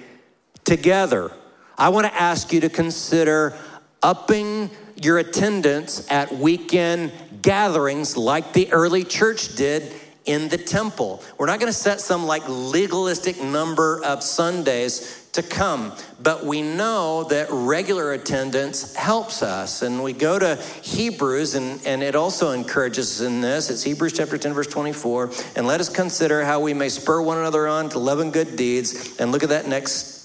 [0.64, 1.30] together.
[1.76, 3.56] I want to ask you to consider
[4.02, 9.92] upping your attendance at weekend gatherings like the early church did
[10.24, 11.22] in the temple.
[11.38, 16.62] We're not going to set some like legalistic number of Sundays to come, but we
[16.62, 19.82] know that regular attendance helps us.
[19.82, 23.70] And we go to Hebrews, and, and it also encourages us in this.
[23.70, 25.30] It's Hebrews chapter 10, verse 24.
[25.56, 28.56] And let us consider how we may spur one another on to love and good
[28.56, 29.18] deeds.
[29.20, 30.18] And look at that next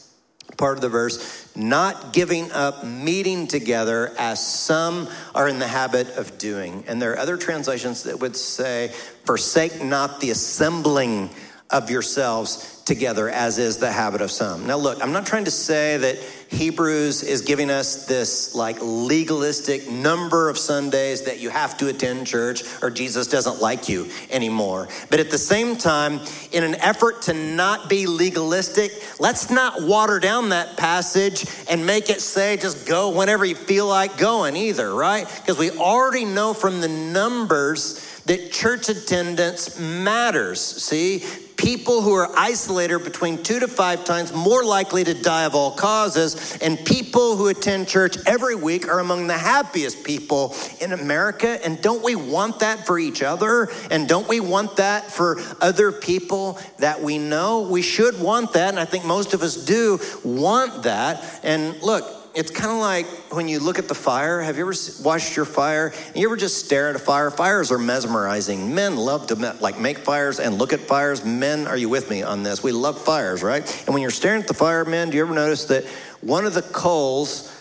[0.57, 6.09] part of the verse not giving up meeting together as some are in the habit
[6.17, 6.83] of doing.
[6.87, 8.91] And there are other translations that would say,
[9.25, 11.29] forsake not the assembling
[11.73, 14.67] of yourselves together, as is the habit of some.
[14.67, 16.17] Now, look, I'm not trying to say that
[16.49, 22.27] Hebrews is giving us this like legalistic number of Sundays that you have to attend
[22.27, 24.89] church or Jesus doesn't like you anymore.
[25.09, 26.19] But at the same time,
[26.51, 32.09] in an effort to not be legalistic, let's not water down that passage and make
[32.09, 35.25] it say just go whenever you feel like going either, right?
[35.41, 40.61] Because we already know from the numbers that church attendance matters.
[40.61, 41.23] See,
[41.57, 45.71] people who are isolated between two to five times more likely to die of all
[45.71, 51.59] causes, and people who attend church every week are among the happiest people in America.
[51.65, 53.69] And don't we want that for each other?
[53.91, 57.61] And don't we want that for other people that we know?
[57.61, 61.39] We should want that, and I think most of us do want that.
[61.43, 64.41] And look, it's kind of like when you look at the fire.
[64.41, 65.93] Have you ever watched your fire?
[66.15, 67.29] You ever just stare at a fire?
[67.29, 68.73] Fires are mesmerizing.
[68.73, 71.23] Men love to like make fires and look at fires.
[71.23, 72.63] Men, are you with me on this?
[72.63, 73.63] We love fires, right?
[73.85, 75.85] And when you're staring at the fire, men, do you ever notice that
[76.21, 77.51] one of the coals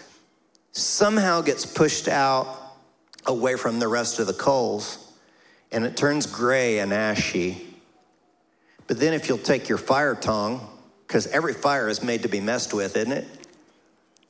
[0.72, 2.58] somehow gets pushed out
[3.26, 5.12] away from the rest of the coals
[5.70, 7.66] and it turns gray and ashy?
[8.86, 10.66] But then if you'll take your fire tongue,
[11.06, 13.41] because every fire is made to be messed with, isn't it?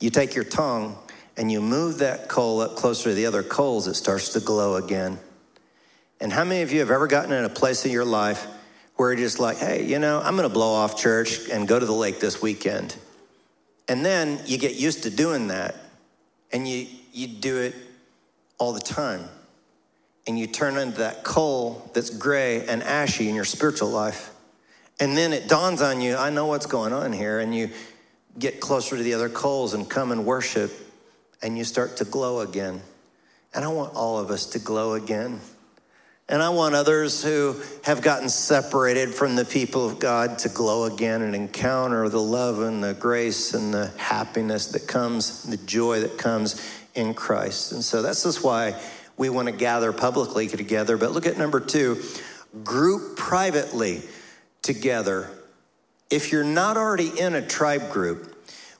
[0.03, 0.97] You take your tongue
[1.37, 4.75] and you move that coal up closer to the other coals, it starts to glow
[4.75, 5.17] again.
[6.19, 8.45] And how many of you have ever gotten in a place in your life
[8.97, 11.79] where you're just like, hey, you know, I'm going to blow off church and go
[11.79, 12.97] to the lake this weekend?
[13.87, 15.73] And then you get used to doing that
[16.51, 17.73] and you, you do it
[18.57, 19.23] all the time.
[20.27, 24.31] And you turn into that coal that's gray and ashy in your spiritual life.
[24.99, 27.39] And then it dawns on you, I know what's going on here.
[27.39, 27.69] And you,
[28.37, 30.71] get closer to the other coals and come and worship,
[31.41, 32.81] and you start to glow again.
[33.53, 35.39] And I want all of us to glow again.
[36.29, 40.85] And I want others who have gotten separated from the people of God to glow
[40.85, 45.99] again and encounter the love and the grace and the happiness that comes, the joy
[45.99, 46.65] that comes
[46.95, 47.73] in Christ.
[47.73, 48.79] And so that's just why
[49.17, 50.97] we want to gather publicly together.
[50.97, 52.01] But look at number two
[52.63, 54.01] group privately
[54.61, 55.29] together
[56.13, 58.33] if you're not already in a tribe group,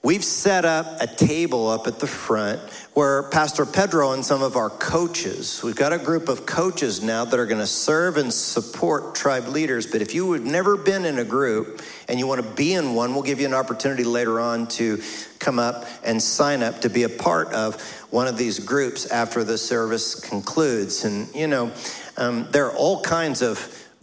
[0.03, 2.59] We've set up a table up at the front
[2.93, 7.23] where Pastor Pedro and some of our coaches, we've got a group of coaches now
[7.23, 9.87] that are going to serve and support tribe leaders.
[9.87, 12.95] But if you have never been in a group and you want to be in
[12.95, 15.01] one, we'll give you an opportunity later on to
[15.39, 19.45] come up and sign up to be a part of one of these groups after
[19.45, 21.05] the service concludes.
[21.05, 21.71] And, you know,
[22.17, 23.57] um, there are all kinds of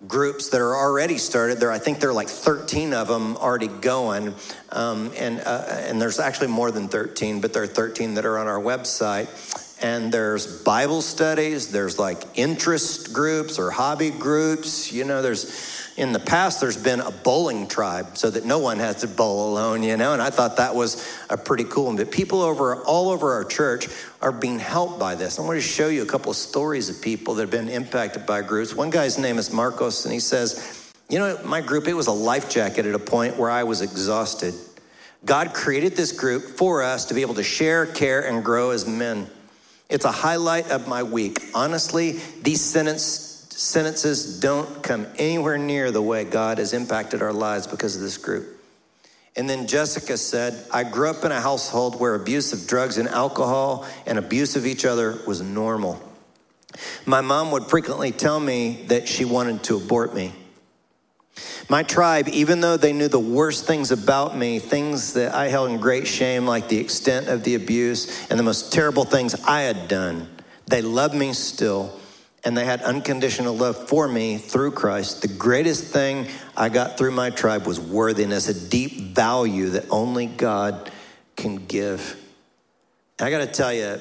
[0.06, 1.58] groups that are already started.
[1.58, 4.34] There, I think there are like 13 of them already going,
[4.70, 8.38] um, and uh, and there's actually more than 13, but there are 13 that are
[8.38, 9.28] on our website.
[9.82, 11.72] And there's Bible studies.
[11.72, 14.92] There's like interest groups or hobby groups.
[14.92, 18.78] You know, there's in the past there's been a bowling tribe so that no one
[18.78, 21.96] has to bowl alone you know and i thought that was a pretty cool one.
[21.96, 23.88] But people over all over our church
[24.20, 25.38] are being helped by this.
[25.38, 28.26] I want to show you a couple of stories of people that have been impacted
[28.26, 28.74] by groups.
[28.74, 32.12] One guy's name is marcos and he says you know my group it was a
[32.12, 34.54] life jacket at a point where i was exhausted.
[35.24, 38.86] God created this group for us to be able to share care and grow as
[38.86, 39.28] men.
[39.90, 41.40] It's a highlight of my week.
[41.54, 43.29] Honestly these sentences
[43.60, 48.16] sentences don't come anywhere near the way God has impacted our lives because of this
[48.16, 48.58] group.
[49.36, 53.06] And then Jessica said, I grew up in a household where abuse of drugs and
[53.06, 56.02] alcohol and abuse of each other was normal.
[57.04, 60.32] My mom would frequently tell me that she wanted to abort me.
[61.68, 65.70] My tribe, even though they knew the worst things about me, things that I held
[65.70, 69.62] in great shame, like the extent of the abuse and the most terrible things I
[69.62, 70.30] had done,
[70.66, 71.99] they loved me still
[72.44, 75.22] and they had unconditional love for me through Christ.
[75.22, 76.26] The greatest thing
[76.56, 80.90] I got through my tribe was worthiness, a deep value that only God
[81.36, 82.16] can give.
[83.18, 84.00] And I got to tell you,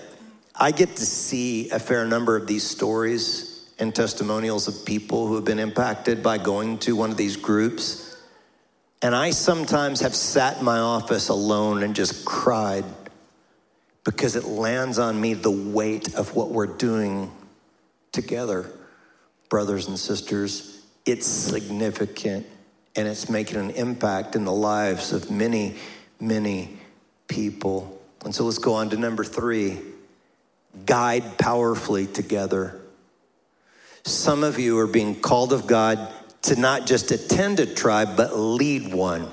[0.56, 5.36] I get to see a fair number of these stories and testimonials of people who
[5.36, 8.18] have been impacted by going to one of these groups.
[9.02, 12.84] And I sometimes have sat in my office alone and just cried
[14.04, 17.32] because it lands on me the weight of what we're doing
[18.12, 18.72] together,
[19.49, 20.82] brothers and sisters.
[21.05, 22.45] It's significant
[22.95, 25.76] and it's making an impact in the lives of many,
[26.20, 26.78] many
[27.28, 28.01] people.
[28.26, 29.80] And so let's go on to number three
[30.86, 32.80] guide powerfully together.
[34.03, 38.38] Some of you are being called of God to not just attend a tribe, but
[38.38, 39.30] lead one,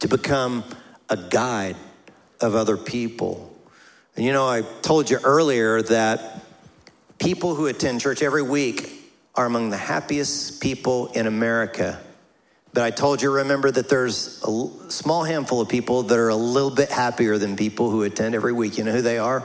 [0.00, 0.64] to become
[1.08, 1.76] a guide
[2.40, 3.54] of other people.
[4.16, 6.42] And you know, I told you earlier that
[7.18, 8.92] people who attend church every week
[9.34, 12.00] are among the happiest people in America.
[12.72, 16.36] But I told you, remember that there's a small handful of people that are a
[16.36, 18.76] little bit happier than people who attend every week.
[18.76, 19.42] You know who they are?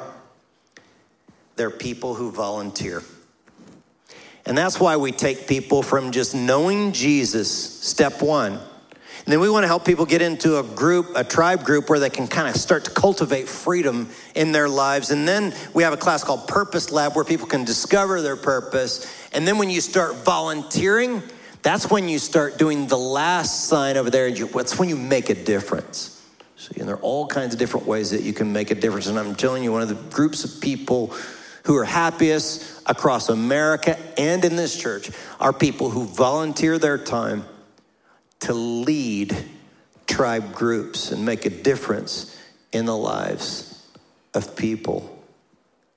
[1.55, 3.03] They're people who volunteer.
[4.45, 8.59] And that's why we take people from just knowing Jesus, step one.
[9.25, 11.99] And then we want to help people get into a group, a tribe group, where
[11.99, 15.11] they can kind of start to cultivate freedom in their lives.
[15.11, 19.05] And then we have a class called Purpose Lab where people can discover their purpose.
[19.31, 21.21] And then when you start volunteering,
[21.61, 24.31] that's when you start doing the last sign over there.
[24.31, 26.19] That's when you make a difference.
[26.57, 29.05] See, and there are all kinds of different ways that you can make a difference.
[29.07, 31.13] And I'm telling you, one of the groups of people
[31.65, 37.45] who are happiest across America and in this church are people who volunteer their time
[38.41, 39.35] to lead
[40.07, 42.37] tribe groups and make a difference
[42.71, 43.87] in the lives
[44.33, 45.17] of people.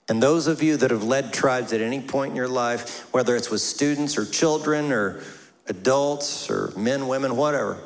[0.09, 3.35] And those of you that have led tribes at any point in your life, whether
[3.37, 5.23] it's with students or children or
[5.67, 7.79] adults or men, women, whatever,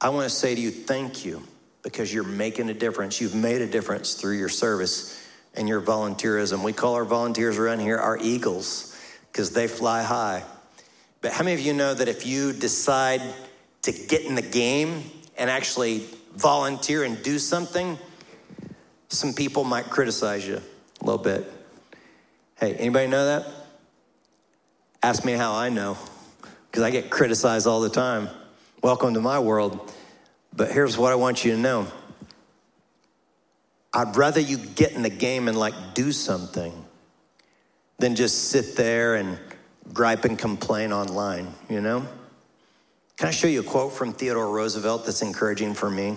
[0.00, 1.42] I want to say to you, thank you
[1.82, 3.20] because you're making a difference.
[3.20, 5.24] You've made a difference through your service
[5.54, 6.64] and your volunteerism.
[6.64, 8.98] We call our volunteers around here our eagles
[9.30, 10.42] because they fly high.
[11.20, 13.22] But how many of you know that if you decide
[13.82, 15.04] to get in the game
[15.36, 16.04] and actually
[16.34, 17.98] volunteer and do something,
[19.08, 20.56] some people might criticize you
[21.00, 21.50] a little bit.
[22.58, 23.46] Hey, anybody know that?
[25.02, 25.96] Ask me how I know,
[26.70, 28.28] because I get criticized all the time.
[28.82, 29.92] Welcome to my world.
[30.54, 31.86] But here's what I want you to know
[33.92, 36.72] I'd rather you get in the game and like do something
[37.98, 39.38] than just sit there and
[39.92, 42.06] gripe and complain online, you know?
[43.16, 46.16] Can I show you a quote from Theodore Roosevelt that's encouraging for me?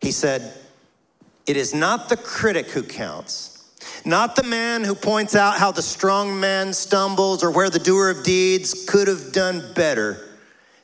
[0.00, 0.52] He said,
[1.46, 3.70] It is not the critic who counts,
[4.04, 8.10] not the man who points out how the strong man stumbles or where the doer
[8.10, 10.28] of deeds could have done better.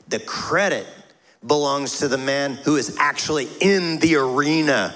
[0.09, 0.87] The credit
[1.47, 4.95] belongs to the man who is actually in the arena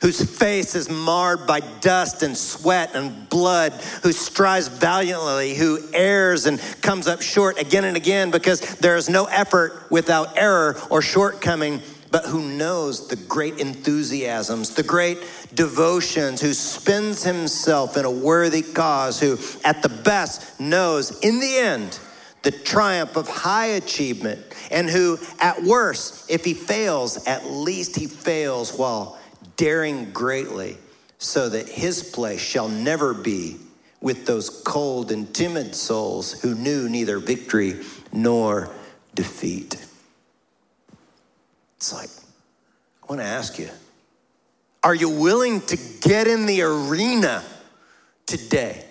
[0.00, 3.72] whose face is marred by dust and sweat and blood,
[4.02, 9.08] who strives valiantly, who errs and comes up short again and again because there is
[9.08, 11.80] no effort without error or shortcoming,
[12.10, 15.18] but who knows the great enthusiasms, the great
[15.54, 21.56] devotions, who spends himself in a worthy cause, who at the best knows in the
[21.56, 21.98] end
[22.42, 24.38] the triumph of high achievement,
[24.70, 29.18] and who at worst, if he fails, at least he fails while
[29.56, 30.76] daring greatly,
[31.18, 33.56] so that his place shall never be
[34.00, 37.80] with those cold and timid souls who knew neither victory
[38.12, 38.70] nor
[39.14, 39.76] defeat.
[41.78, 42.10] It's like,
[43.02, 43.70] I want to ask you
[44.82, 47.42] are you willing to get in the arena
[48.26, 48.84] today?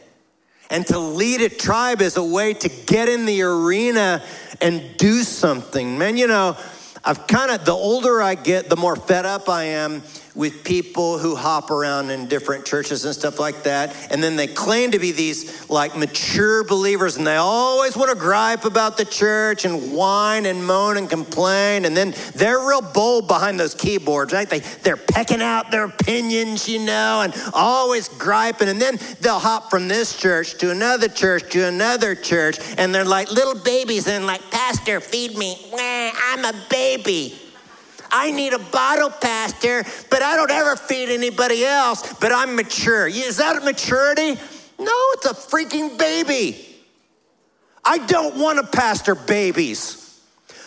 [0.72, 4.24] And to lead a tribe is a way to get in the arena
[4.60, 6.00] and do something.
[6.00, 6.58] Man, you know,
[7.06, 10.02] I've kind of, the older I get, the more fed up I am
[10.36, 13.96] with people who hop around in different churches and stuff like that.
[14.12, 18.16] And then they claim to be these like mature believers and they always want to
[18.16, 21.86] gripe about the church and whine and moan and complain.
[21.86, 24.50] And then they're real bold behind those keyboards, right?
[24.50, 28.70] They, they're pecking out their opinions, you know, and always griping.
[28.70, 32.58] And then they'll hop from this church to another church to another church.
[32.78, 35.58] And they're like little babies and like, Pastor, feed me.
[35.78, 37.40] I'm a baby.
[38.16, 43.08] I need a bottle, Pastor, but I don't ever feed anybody else, but I'm mature.
[43.08, 44.40] Is that maturity?
[44.80, 46.64] No, it's a freaking baby.
[47.84, 50.22] I don't want to pastor babies.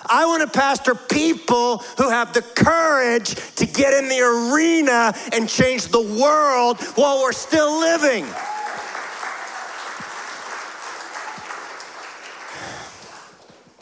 [0.05, 5.49] I want to pastor people who have the courage to get in the arena and
[5.49, 8.27] change the world while we're still living.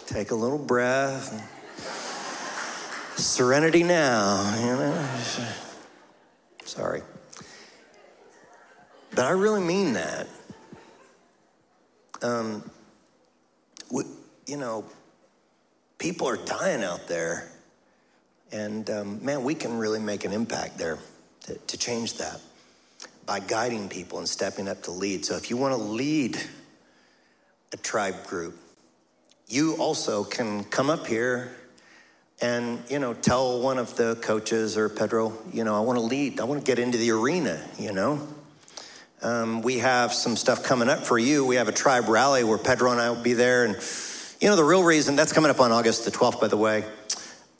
[0.06, 1.53] Take a little breath
[3.16, 5.08] serenity now, you know.
[6.64, 7.02] Sorry.
[9.14, 10.26] But I really mean that.
[12.22, 12.68] Um,
[14.46, 14.84] you know,
[15.98, 17.50] people are dying out there.
[18.52, 20.98] And um, man, we can really make an impact there
[21.44, 22.40] to, to change that
[23.26, 25.24] by guiding people and stepping up to lead.
[25.24, 26.38] So if you want to lead
[27.72, 28.56] a tribe group,
[29.48, 31.56] you also can come up here
[32.40, 36.04] and you know tell one of the coaches or pedro you know i want to
[36.04, 36.40] lead.
[36.40, 38.26] I want to get into the arena you know?
[39.22, 41.46] Um, we have some stuff coming up for you.
[41.46, 43.74] We have a tribe rally where pedro and i will be there and
[44.40, 46.84] you know the real reason that's coming up on august the 12th by the way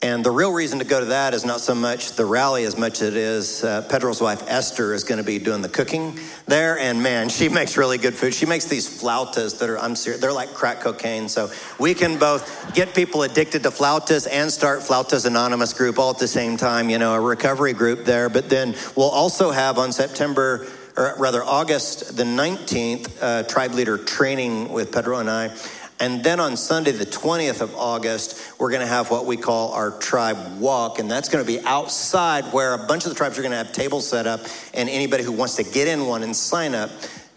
[0.05, 2.77] and the real reason to go to that is not so much the rally as
[2.77, 6.19] much as it is uh, Pedro's wife Esther is going to be doing the cooking
[6.45, 6.77] there.
[6.77, 8.35] And man, she makes really good food.
[8.35, 11.27] She makes these flautas that are, I'm serious, they're like crack cocaine.
[11.27, 11.49] So
[11.79, 16.19] we can both get people addicted to flautas and start Flautas Anonymous group all at
[16.19, 18.29] the same time, you know, a recovery group there.
[18.29, 23.97] But then we'll also have on September, or rather August the 19th, uh, tribe leader
[23.97, 25.55] training with Pedro and I.
[25.99, 29.71] And then on Sunday, the 20th of August, we're going to have what we call
[29.71, 30.99] our tribe walk.
[30.99, 33.57] And that's going to be outside where a bunch of the tribes are going to
[33.57, 34.41] have tables set up.
[34.73, 36.89] And anybody who wants to get in one and sign up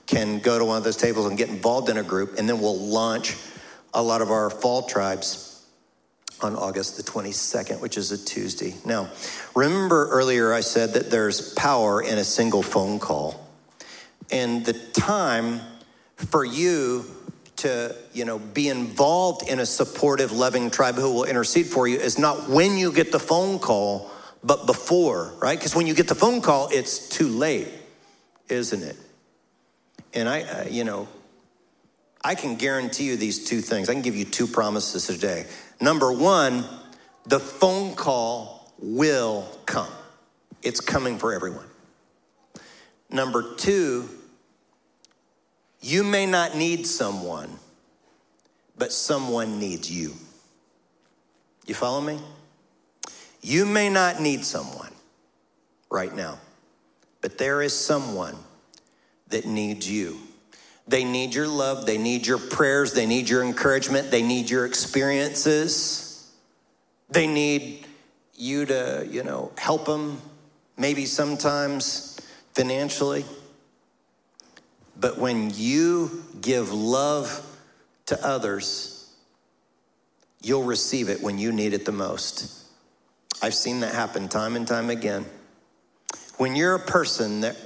[0.06, 2.36] can go to one of those tables and get involved in a group.
[2.36, 3.36] And then we'll launch
[3.94, 5.64] a lot of our fall tribes
[6.40, 8.74] on August the 22nd, which is a Tuesday.
[8.84, 9.10] Now,
[9.54, 13.48] remember earlier I said that there's power in a single phone call.
[14.30, 15.60] And the time
[16.16, 17.04] for you
[17.58, 21.98] to you know be involved in a supportive loving tribe who will intercede for you
[21.98, 24.10] is not when you get the phone call
[24.42, 25.58] but before right?
[25.58, 27.68] Because when you get the phone call it's too late
[28.48, 28.96] isn't it?
[30.14, 31.08] And i uh, you know
[32.24, 33.88] i can guarantee you these two things.
[33.88, 35.46] I can give you two promises today.
[35.80, 36.64] Number one
[37.26, 39.90] the phone call will come.
[40.62, 41.66] It's coming for everyone.
[43.10, 44.08] Number two
[45.80, 47.58] you may not need someone,
[48.76, 50.14] but someone needs you.
[51.66, 52.18] You follow me?
[53.40, 54.92] You may not need someone
[55.90, 56.38] right now,
[57.20, 58.36] but there is someone
[59.28, 60.18] that needs you.
[60.86, 64.64] They need your love, they need your prayers, they need your encouragement, they need your
[64.64, 66.08] experiences.
[67.10, 67.86] They need
[68.34, 70.20] you to, you know, help them
[70.76, 72.18] maybe sometimes
[72.54, 73.24] financially.
[75.00, 77.44] But when you give love
[78.06, 79.14] to others,
[80.42, 82.64] you'll receive it when you need it the most.
[83.40, 85.24] I've seen that happen time and time again.
[86.38, 87.56] When you're a person that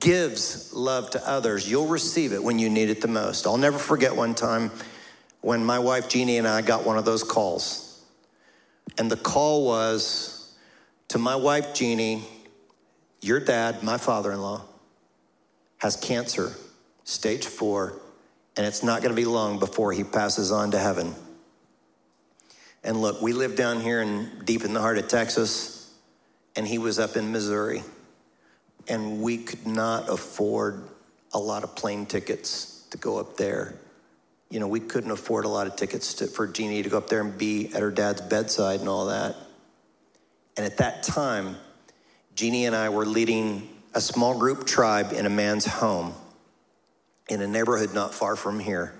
[0.00, 3.46] gives love to others, you'll receive it when you need it the most.
[3.46, 4.70] I'll never forget one time
[5.40, 8.04] when my wife Jeannie and I got one of those calls.
[8.98, 10.54] And the call was
[11.08, 12.24] to my wife Jeannie,
[13.20, 14.62] your dad, my father in law,
[15.78, 16.52] has cancer,
[17.04, 18.00] stage four,
[18.56, 21.14] and it's not going to be long before he passes on to heaven.
[22.84, 25.92] And look, we live down here in deep in the heart of Texas,
[26.56, 27.82] and he was up in Missouri,
[28.88, 30.82] and we could not afford
[31.32, 33.74] a lot of plane tickets to go up there.
[34.50, 37.08] You know, we couldn't afford a lot of tickets to, for Jeannie to go up
[37.08, 39.36] there and be at her dad's bedside and all that.
[40.56, 41.56] And at that time,
[42.34, 43.68] Jeannie and I were leading
[43.98, 46.14] a small group tribe in a man's home
[47.28, 48.94] in a neighborhood not far from here.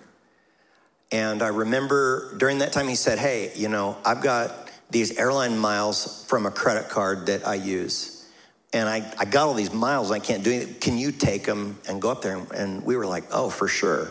[1.13, 5.57] And I remember during that time, he said, Hey, you know, I've got these airline
[5.57, 8.27] miles from a credit card that I use.
[8.73, 10.75] And I, I got all these miles, I can't do anything.
[10.81, 12.45] Can you take them and go up there?
[12.53, 14.11] And we were like, Oh, for sure.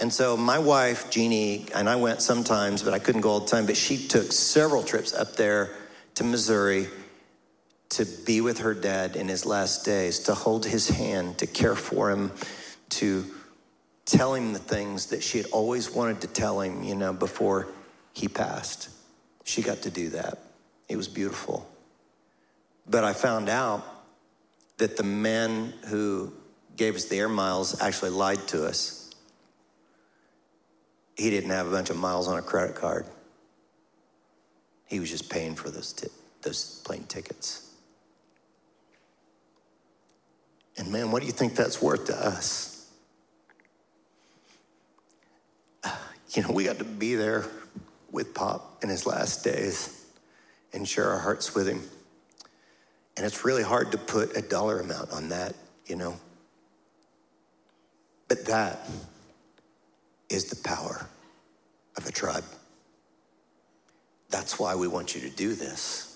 [0.00, 3.46] And so my wife, Jeannie, and I went sometimes, but I couldn't go all the
[3.46, 5.76] time, but she took several trips up there
[6.14, 6.88] to Missouri
[7.90, 11.74] to be with her dad in his last days, to hold his hand, to care
[11.74, 12.32] for him,
[12.90, 13.24] to
[14.04, 17.68] tell him the things that she had always wanted to tell him, you know, before
[18.12, 18.90] he passed.
[19.44, 20.38] She got to do that.
[20.88, 21.68] It was beautiful.
[22.88, 23.84] But I found out
[24.78, 26.32] that the man who
[26.76, 29.10] gave us the air miles actually lied to us.
[31.16, 33.06] He didn't have a bunch of miles on a credit card.
[34.86, 36.08] He was just paying for those, t-
[36.42, 37.67] those plane tickets.
[40.78, 42.90] And man, what do you think that's worth to us?
[46.32, 47.46] You know, we got to be there
[48.12, 50.04] with Pop in his last days
[50.74, 51.82] and share our hearts with him.
[53.16, 55.54] And it's really hard to put a dollar amount on that,
[55.86, 56.20] you know.
[58.28, 58.86] But that
[60.28, 61.08] is the power
[61.96, 62.44] of a tribe.
[64.28, 66.07] That's why we want you to do this.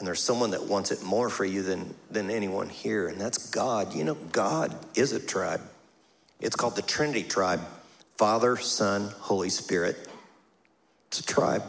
[0.00, 3.50] And there's someone that wants it more for you than, than anyone here, and that's
[3.50, 3.94] God.
[3.94, 5.60] You know, God is a tribe.
[6.40, 7.60] It's called the Trinity tribe
[8.16, 10.08] Father, Son, Holy Spirit.
[11.08, 11.62] It's a tribe.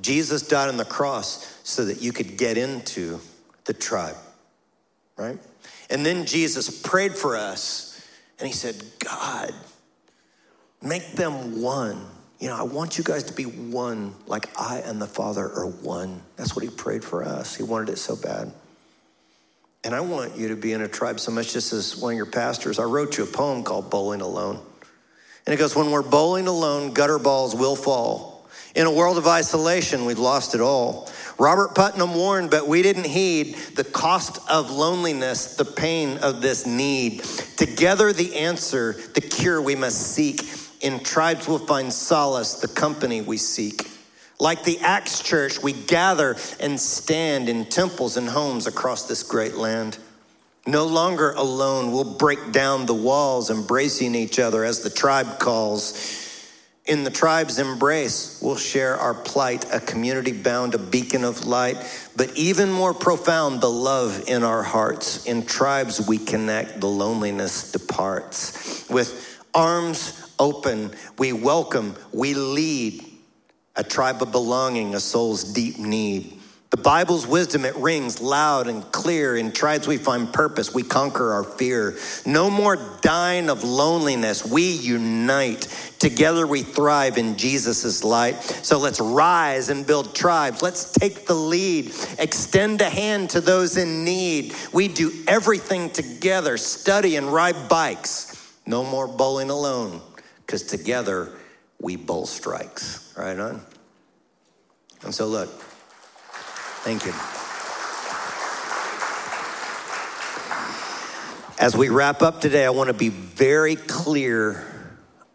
[0.00, 3.20] Jesus died on the cross so that you could get into
[3.66, 4.16] the tribe,
[5.16, 5.38] right?
[5.90, 8.04] And then Jesus prayed for us
[8.40, 9.54] and he said, God,
[10.82, 12.04] make them one.
[12.38, 15.66] You know, I want you guys to be one like I and the Father are
[15.66, 16.22] one.
[16.36, 17.56] That's what he prayed for us.
[17.56, 18.52] He wanted it so bad.
[19.84, 22.16] And I want you to be in a tribe so much, just as one of
[22.16, 22.78] your pastors.
[22.78, 24.60] I wrote you a poem called Bowling Alone.
[25.46, 28.46] And it goes, When we're bowling alone, gutter balls will fall.
[28.74, 31.08] In a world of isolation, we've lost it all.
[31.38, 36.66] Robert Putnam warned, but we didn't heed the cost of loneliness, the pain of this
[36.66, 37.22] need.
[37.56, 40.42] Together, the answer, the cure we must seek.
[40.80, 43.90] In tribes, we'll find solace, the company we seek.
[44.40, 49.54] Like the Acts church, we gather and stand in temples and homes across this great
[49.54, 49.98] land.
[50.66, 56.26] No longer alone, we'll break down the walls, embracing each other as the tribe calls.
[56.84, 61.76] In the tribe's embrace, we'll share our plight, a community bound, a beacon of light.
[62.16, 65.26] But even more profound, the love in our hearts.
[65.26, 68.88] In tribes, we connect, the loneliness departs.
[68.88, 73.04] With arms open, we welcome, we lead
[73.76, 76.38] a tribe of belonging, a soul's deep need.
[76.70, 79.36] The Bible's wisdom, it rings loud and clear.
[79.36, 80.74] In tribes, we find purpose.
[80.74, 81.96] We conquer our fear.
[82.26, 84.44] No more dying of loneliness.
[84.44, 85.62] We unite.
[85.98, 88.42] Together, we thrive in Jesus' light.
[88.42, 90.60] So let's rise and build tribes.
[90.60, 91.90] Let's take the lead.
[92.18, 94.54] Extend a hand to those in need.
[94.70, 98.34] We do everything together study and ride bikes.
[98.66, 100.02] No more bowling alone,
[100.48, 101.28] because together
[101.78, 103.12] we bowl strikes.
[103.18, 103.60] Right on?
[105.02, 105.50] And so, look.
[106.80, 107.12] Thank you.
[111.62, 114.64] As we wrap up today, I want to be very clear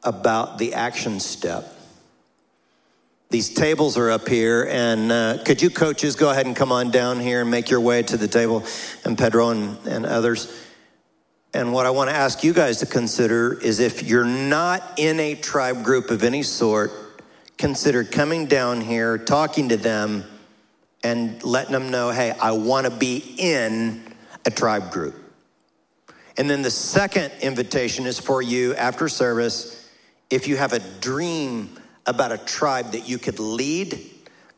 [0.01, 1.71] about the action step.
[3.29, 6.89] These tables are up here, and uh, could you coaches go ahead and come on
[6.89, 8.63] down here and make your way to the table,
[9.05, 10.62] and Pedro and, and others?
[11.53, 15.19] And what I want to ask you guys to consider is if you're not in
[15.19, 16.91] a tribe group of any sort,
[17.57, 20.23] consider coming down here, talking to them,
[21.03, 24.01] and letting them know, hey, I want to be in
[24.45, 25.15] a tribe group.
[26.37, 29.87] And then the second invitation is for you after service.
[30.31, 31.77] If you have a dream
[32.07, 33.99] about a tribe that you could lead,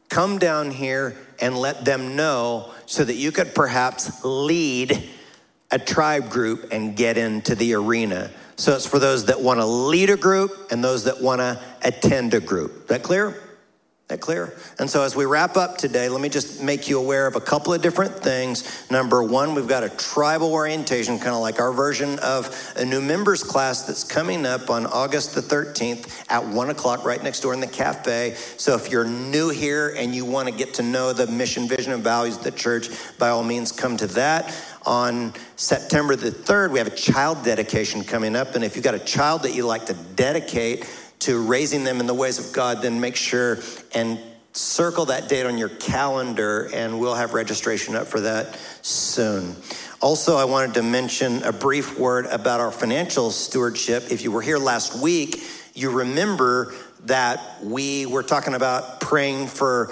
[0.08, 5.10] come down here and let them know so that you could perhaps lead
[5.72, 8.32] a tribe group and get into the arena.
[8.58, 11.60] So it's for those that want to lead a group and those that want to
[11.82, 12.84] attend a group.
[12.84, 13.42] Is that clear?
[14.08, 14.54] That clear?
[14.78, 17.42] And so, as we wrap up today, let me just make you aware of a
[17.42, 18.88] couple of different things.
[18.92, 23.02] Number one, we've got a tribal orientation, kind of like our version of a new
[23.02, 27.56] members class that's coming up on August the 13th at one o'clock, right next door
[27.56, 28.36] in the cafe.
[28.58, 31.92] So, if you're new here and you want to get to know the mission, vision,
[31.92, 34.56] and values of the church, by all means, come to that.
[34.86, 38.56] On September the 3rd, we have a child dedication coming up.
[38.56, 40.88] And if you've got a child that you like to dedicate,
[41.20, 43.60] to raising them in the ways of God, then make sure
[43.94, 44.20] and
[44.54, 49.56] circle that date on your calendar, and we'll have registration up for that soon.
[50.02, 54.12] Also, I wanted to mention a brief word about our financial stewardship.
[54.12, 56.74] If you were here last week, you remember
[57.06, 59.88] that we were talking about praying for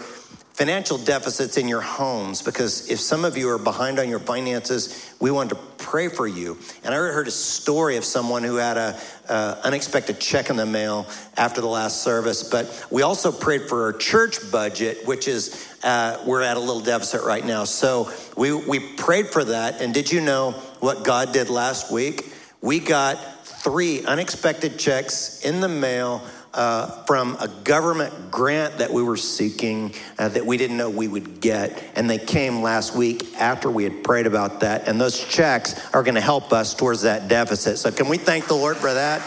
[0.53, 5.13] financial deficits in your homes because if some of you are behind on your finances,
[5.19, 6.57] we want to pray for you.
[6.83, 10.65] And I heard a story of someone who had a uh, unexpected check in the
[10.65, 12.43] mail after the last service.
[12.43, 16.81] But we also prayed for our church budget, which is uh, we're at a little
[16.81, 17.63] deficit right now.
[17.63, 19.81] So we we prayed for that.
[19.81, 22.31] And did you know what God did last week?
[22.61, 26.21] We got three unexpected checks in the mail
[26.53, 31.07] uh, from a government grant that we were seeking uh, that we didn't know we
[31.07, 31.83] would get.
[31.95, 34.87] And they came last week after we had prayed about that.
[34.87, 37.77] And those checks are going to help us towards that deficit.
[37.77, 39.21] So, can we thank the Lord for that?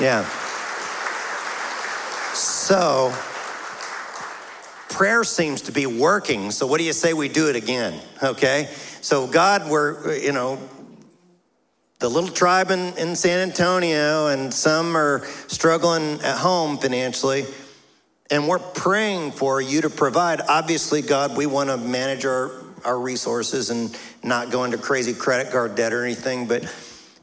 [0.00, 0.28] Yeah.
[2.34, 3.12] So,
[4.88, 6.50] prayer seems to be working.
[6.50, 8.00] So, what do you say we do it again?
[8.22, 8.70] Okay.
[9.02, 10.58] So, God, we're, you know,
[12.00, 17.44] the little tribe in, in San Antonio, and some are struggling at home financially.
[18.30, 20.40] And we're praying for you to provide.
[20.48, 22.50] Obviously, God, we want to manage our,
[22.84, 26.46] our resources and not go into crazy credit card debt or anything.
[26.46, 26.64] But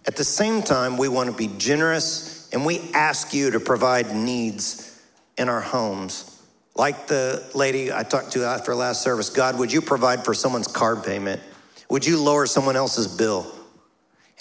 [0.06, 4.16] at the same time, we want to be generous and we ask you to provide
[4.16, 5.02] needs
[5.38, 6.28] in our homes.
[6.76, 10.68] Like the lady I talked to after last service God, would you provide for someone's
[10.68, 11.42] card payment?
[11.90, 13.52] Would you lower someone else's bill?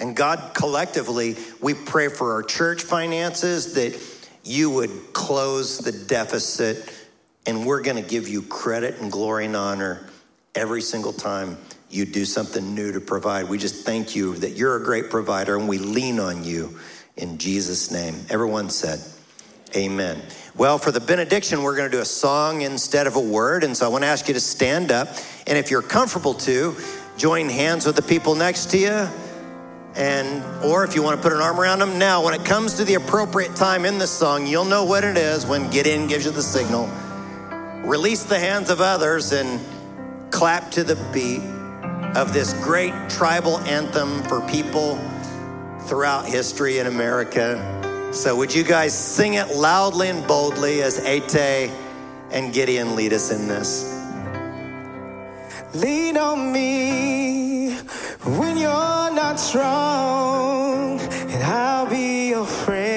[0.00, 4.00] And God, collectively, we pray for our church finances that
[4.42, 6.90] you would close the deficit,
[7.46, 10.08] and we're going to give you credit and glory and honor
[10.54, 11.58] every single time
[11.90, 13.48] you do something new to provide.
[13.48, 16.78] We just thank you that you're a great provider, and we lean on you
[17.16, 18.14] in Jesus' name.
[18.30, 19.00] Everyone said,
[19.76, 20.20] Amen.
[20.56, 23.62] Well, for the benediction, we're going to do a song instead of a word.
[23.62, 25.08] And so I want to ask you to stand up.
[25.46, 26.74] And if you're comfortable to,
[27.16, 29.29] join hands with the people next to you.
[29.96, 31.98] And, or if you want to put an arm around them.
[31.98, 35.16] Now, when it comes to the appropriate time in the song, you'll know what it
[35.16, 36.88] is when Gideon gives you the signal.
[37.84, 39.60] Release the hands of others and
[40.30, 41.42] clap to the beat
[42.16, 44.96] of this great tribal anthem for people
[45.86, 48.10] throughout history in America.
[48.12, 51.70] So, would you guys sing it loudly and boldly as Ate
[52.30, 53.99] and Gideon lead us in this?
[55.74, 57.74] Lean on me
[58.24, 62.89] when you're not strong, and I'll be your friend.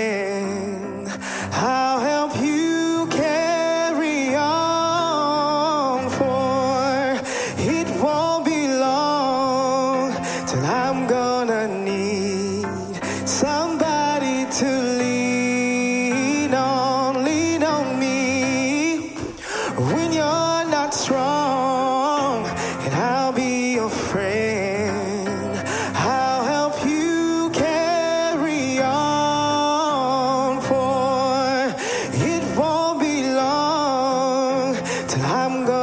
[35.33, 35.82] I'm gonna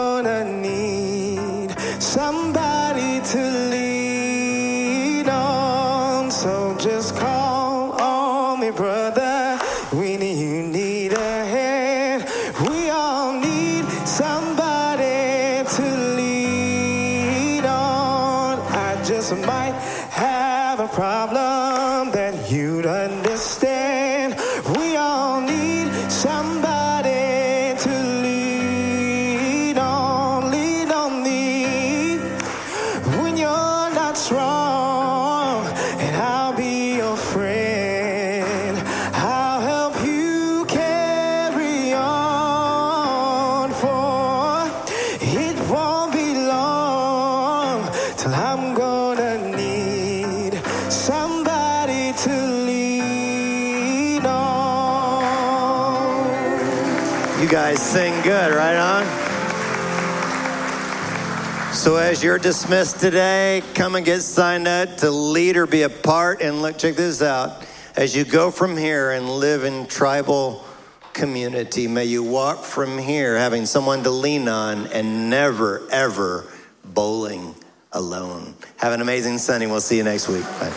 [62.11, 66.43] As you're dismissed today, come and get signed up to lead or be a part.
[66.43, 67.65] And look, check this out.
[67.95, 70.65] As you go from here and live in tribal
[71.13, 76.49] community, may you walk from here having someone to lean on and never, ever
[76.85, 77.55] bowling
[77.93, 78.57] alone.
[78.79, 79.69] Have an amazing Sunday.
[79.69, 80.43] We'll see you next week.
[80.43, 80.75] Bye.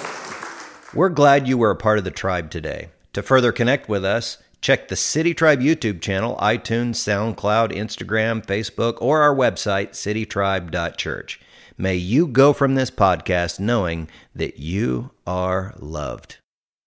[0.93, 2.89] We're glad you were a part of the tribe today.
[3.13, 8.97] To further connect with us, check the City Tribe YouTube channel, iTunes, SoundCloud, Instagram, Facebook,
[9.01, 11.39] or our website, citytribe.church.
[11.77, 16.37] May you go from this podcast knowing that you are loved.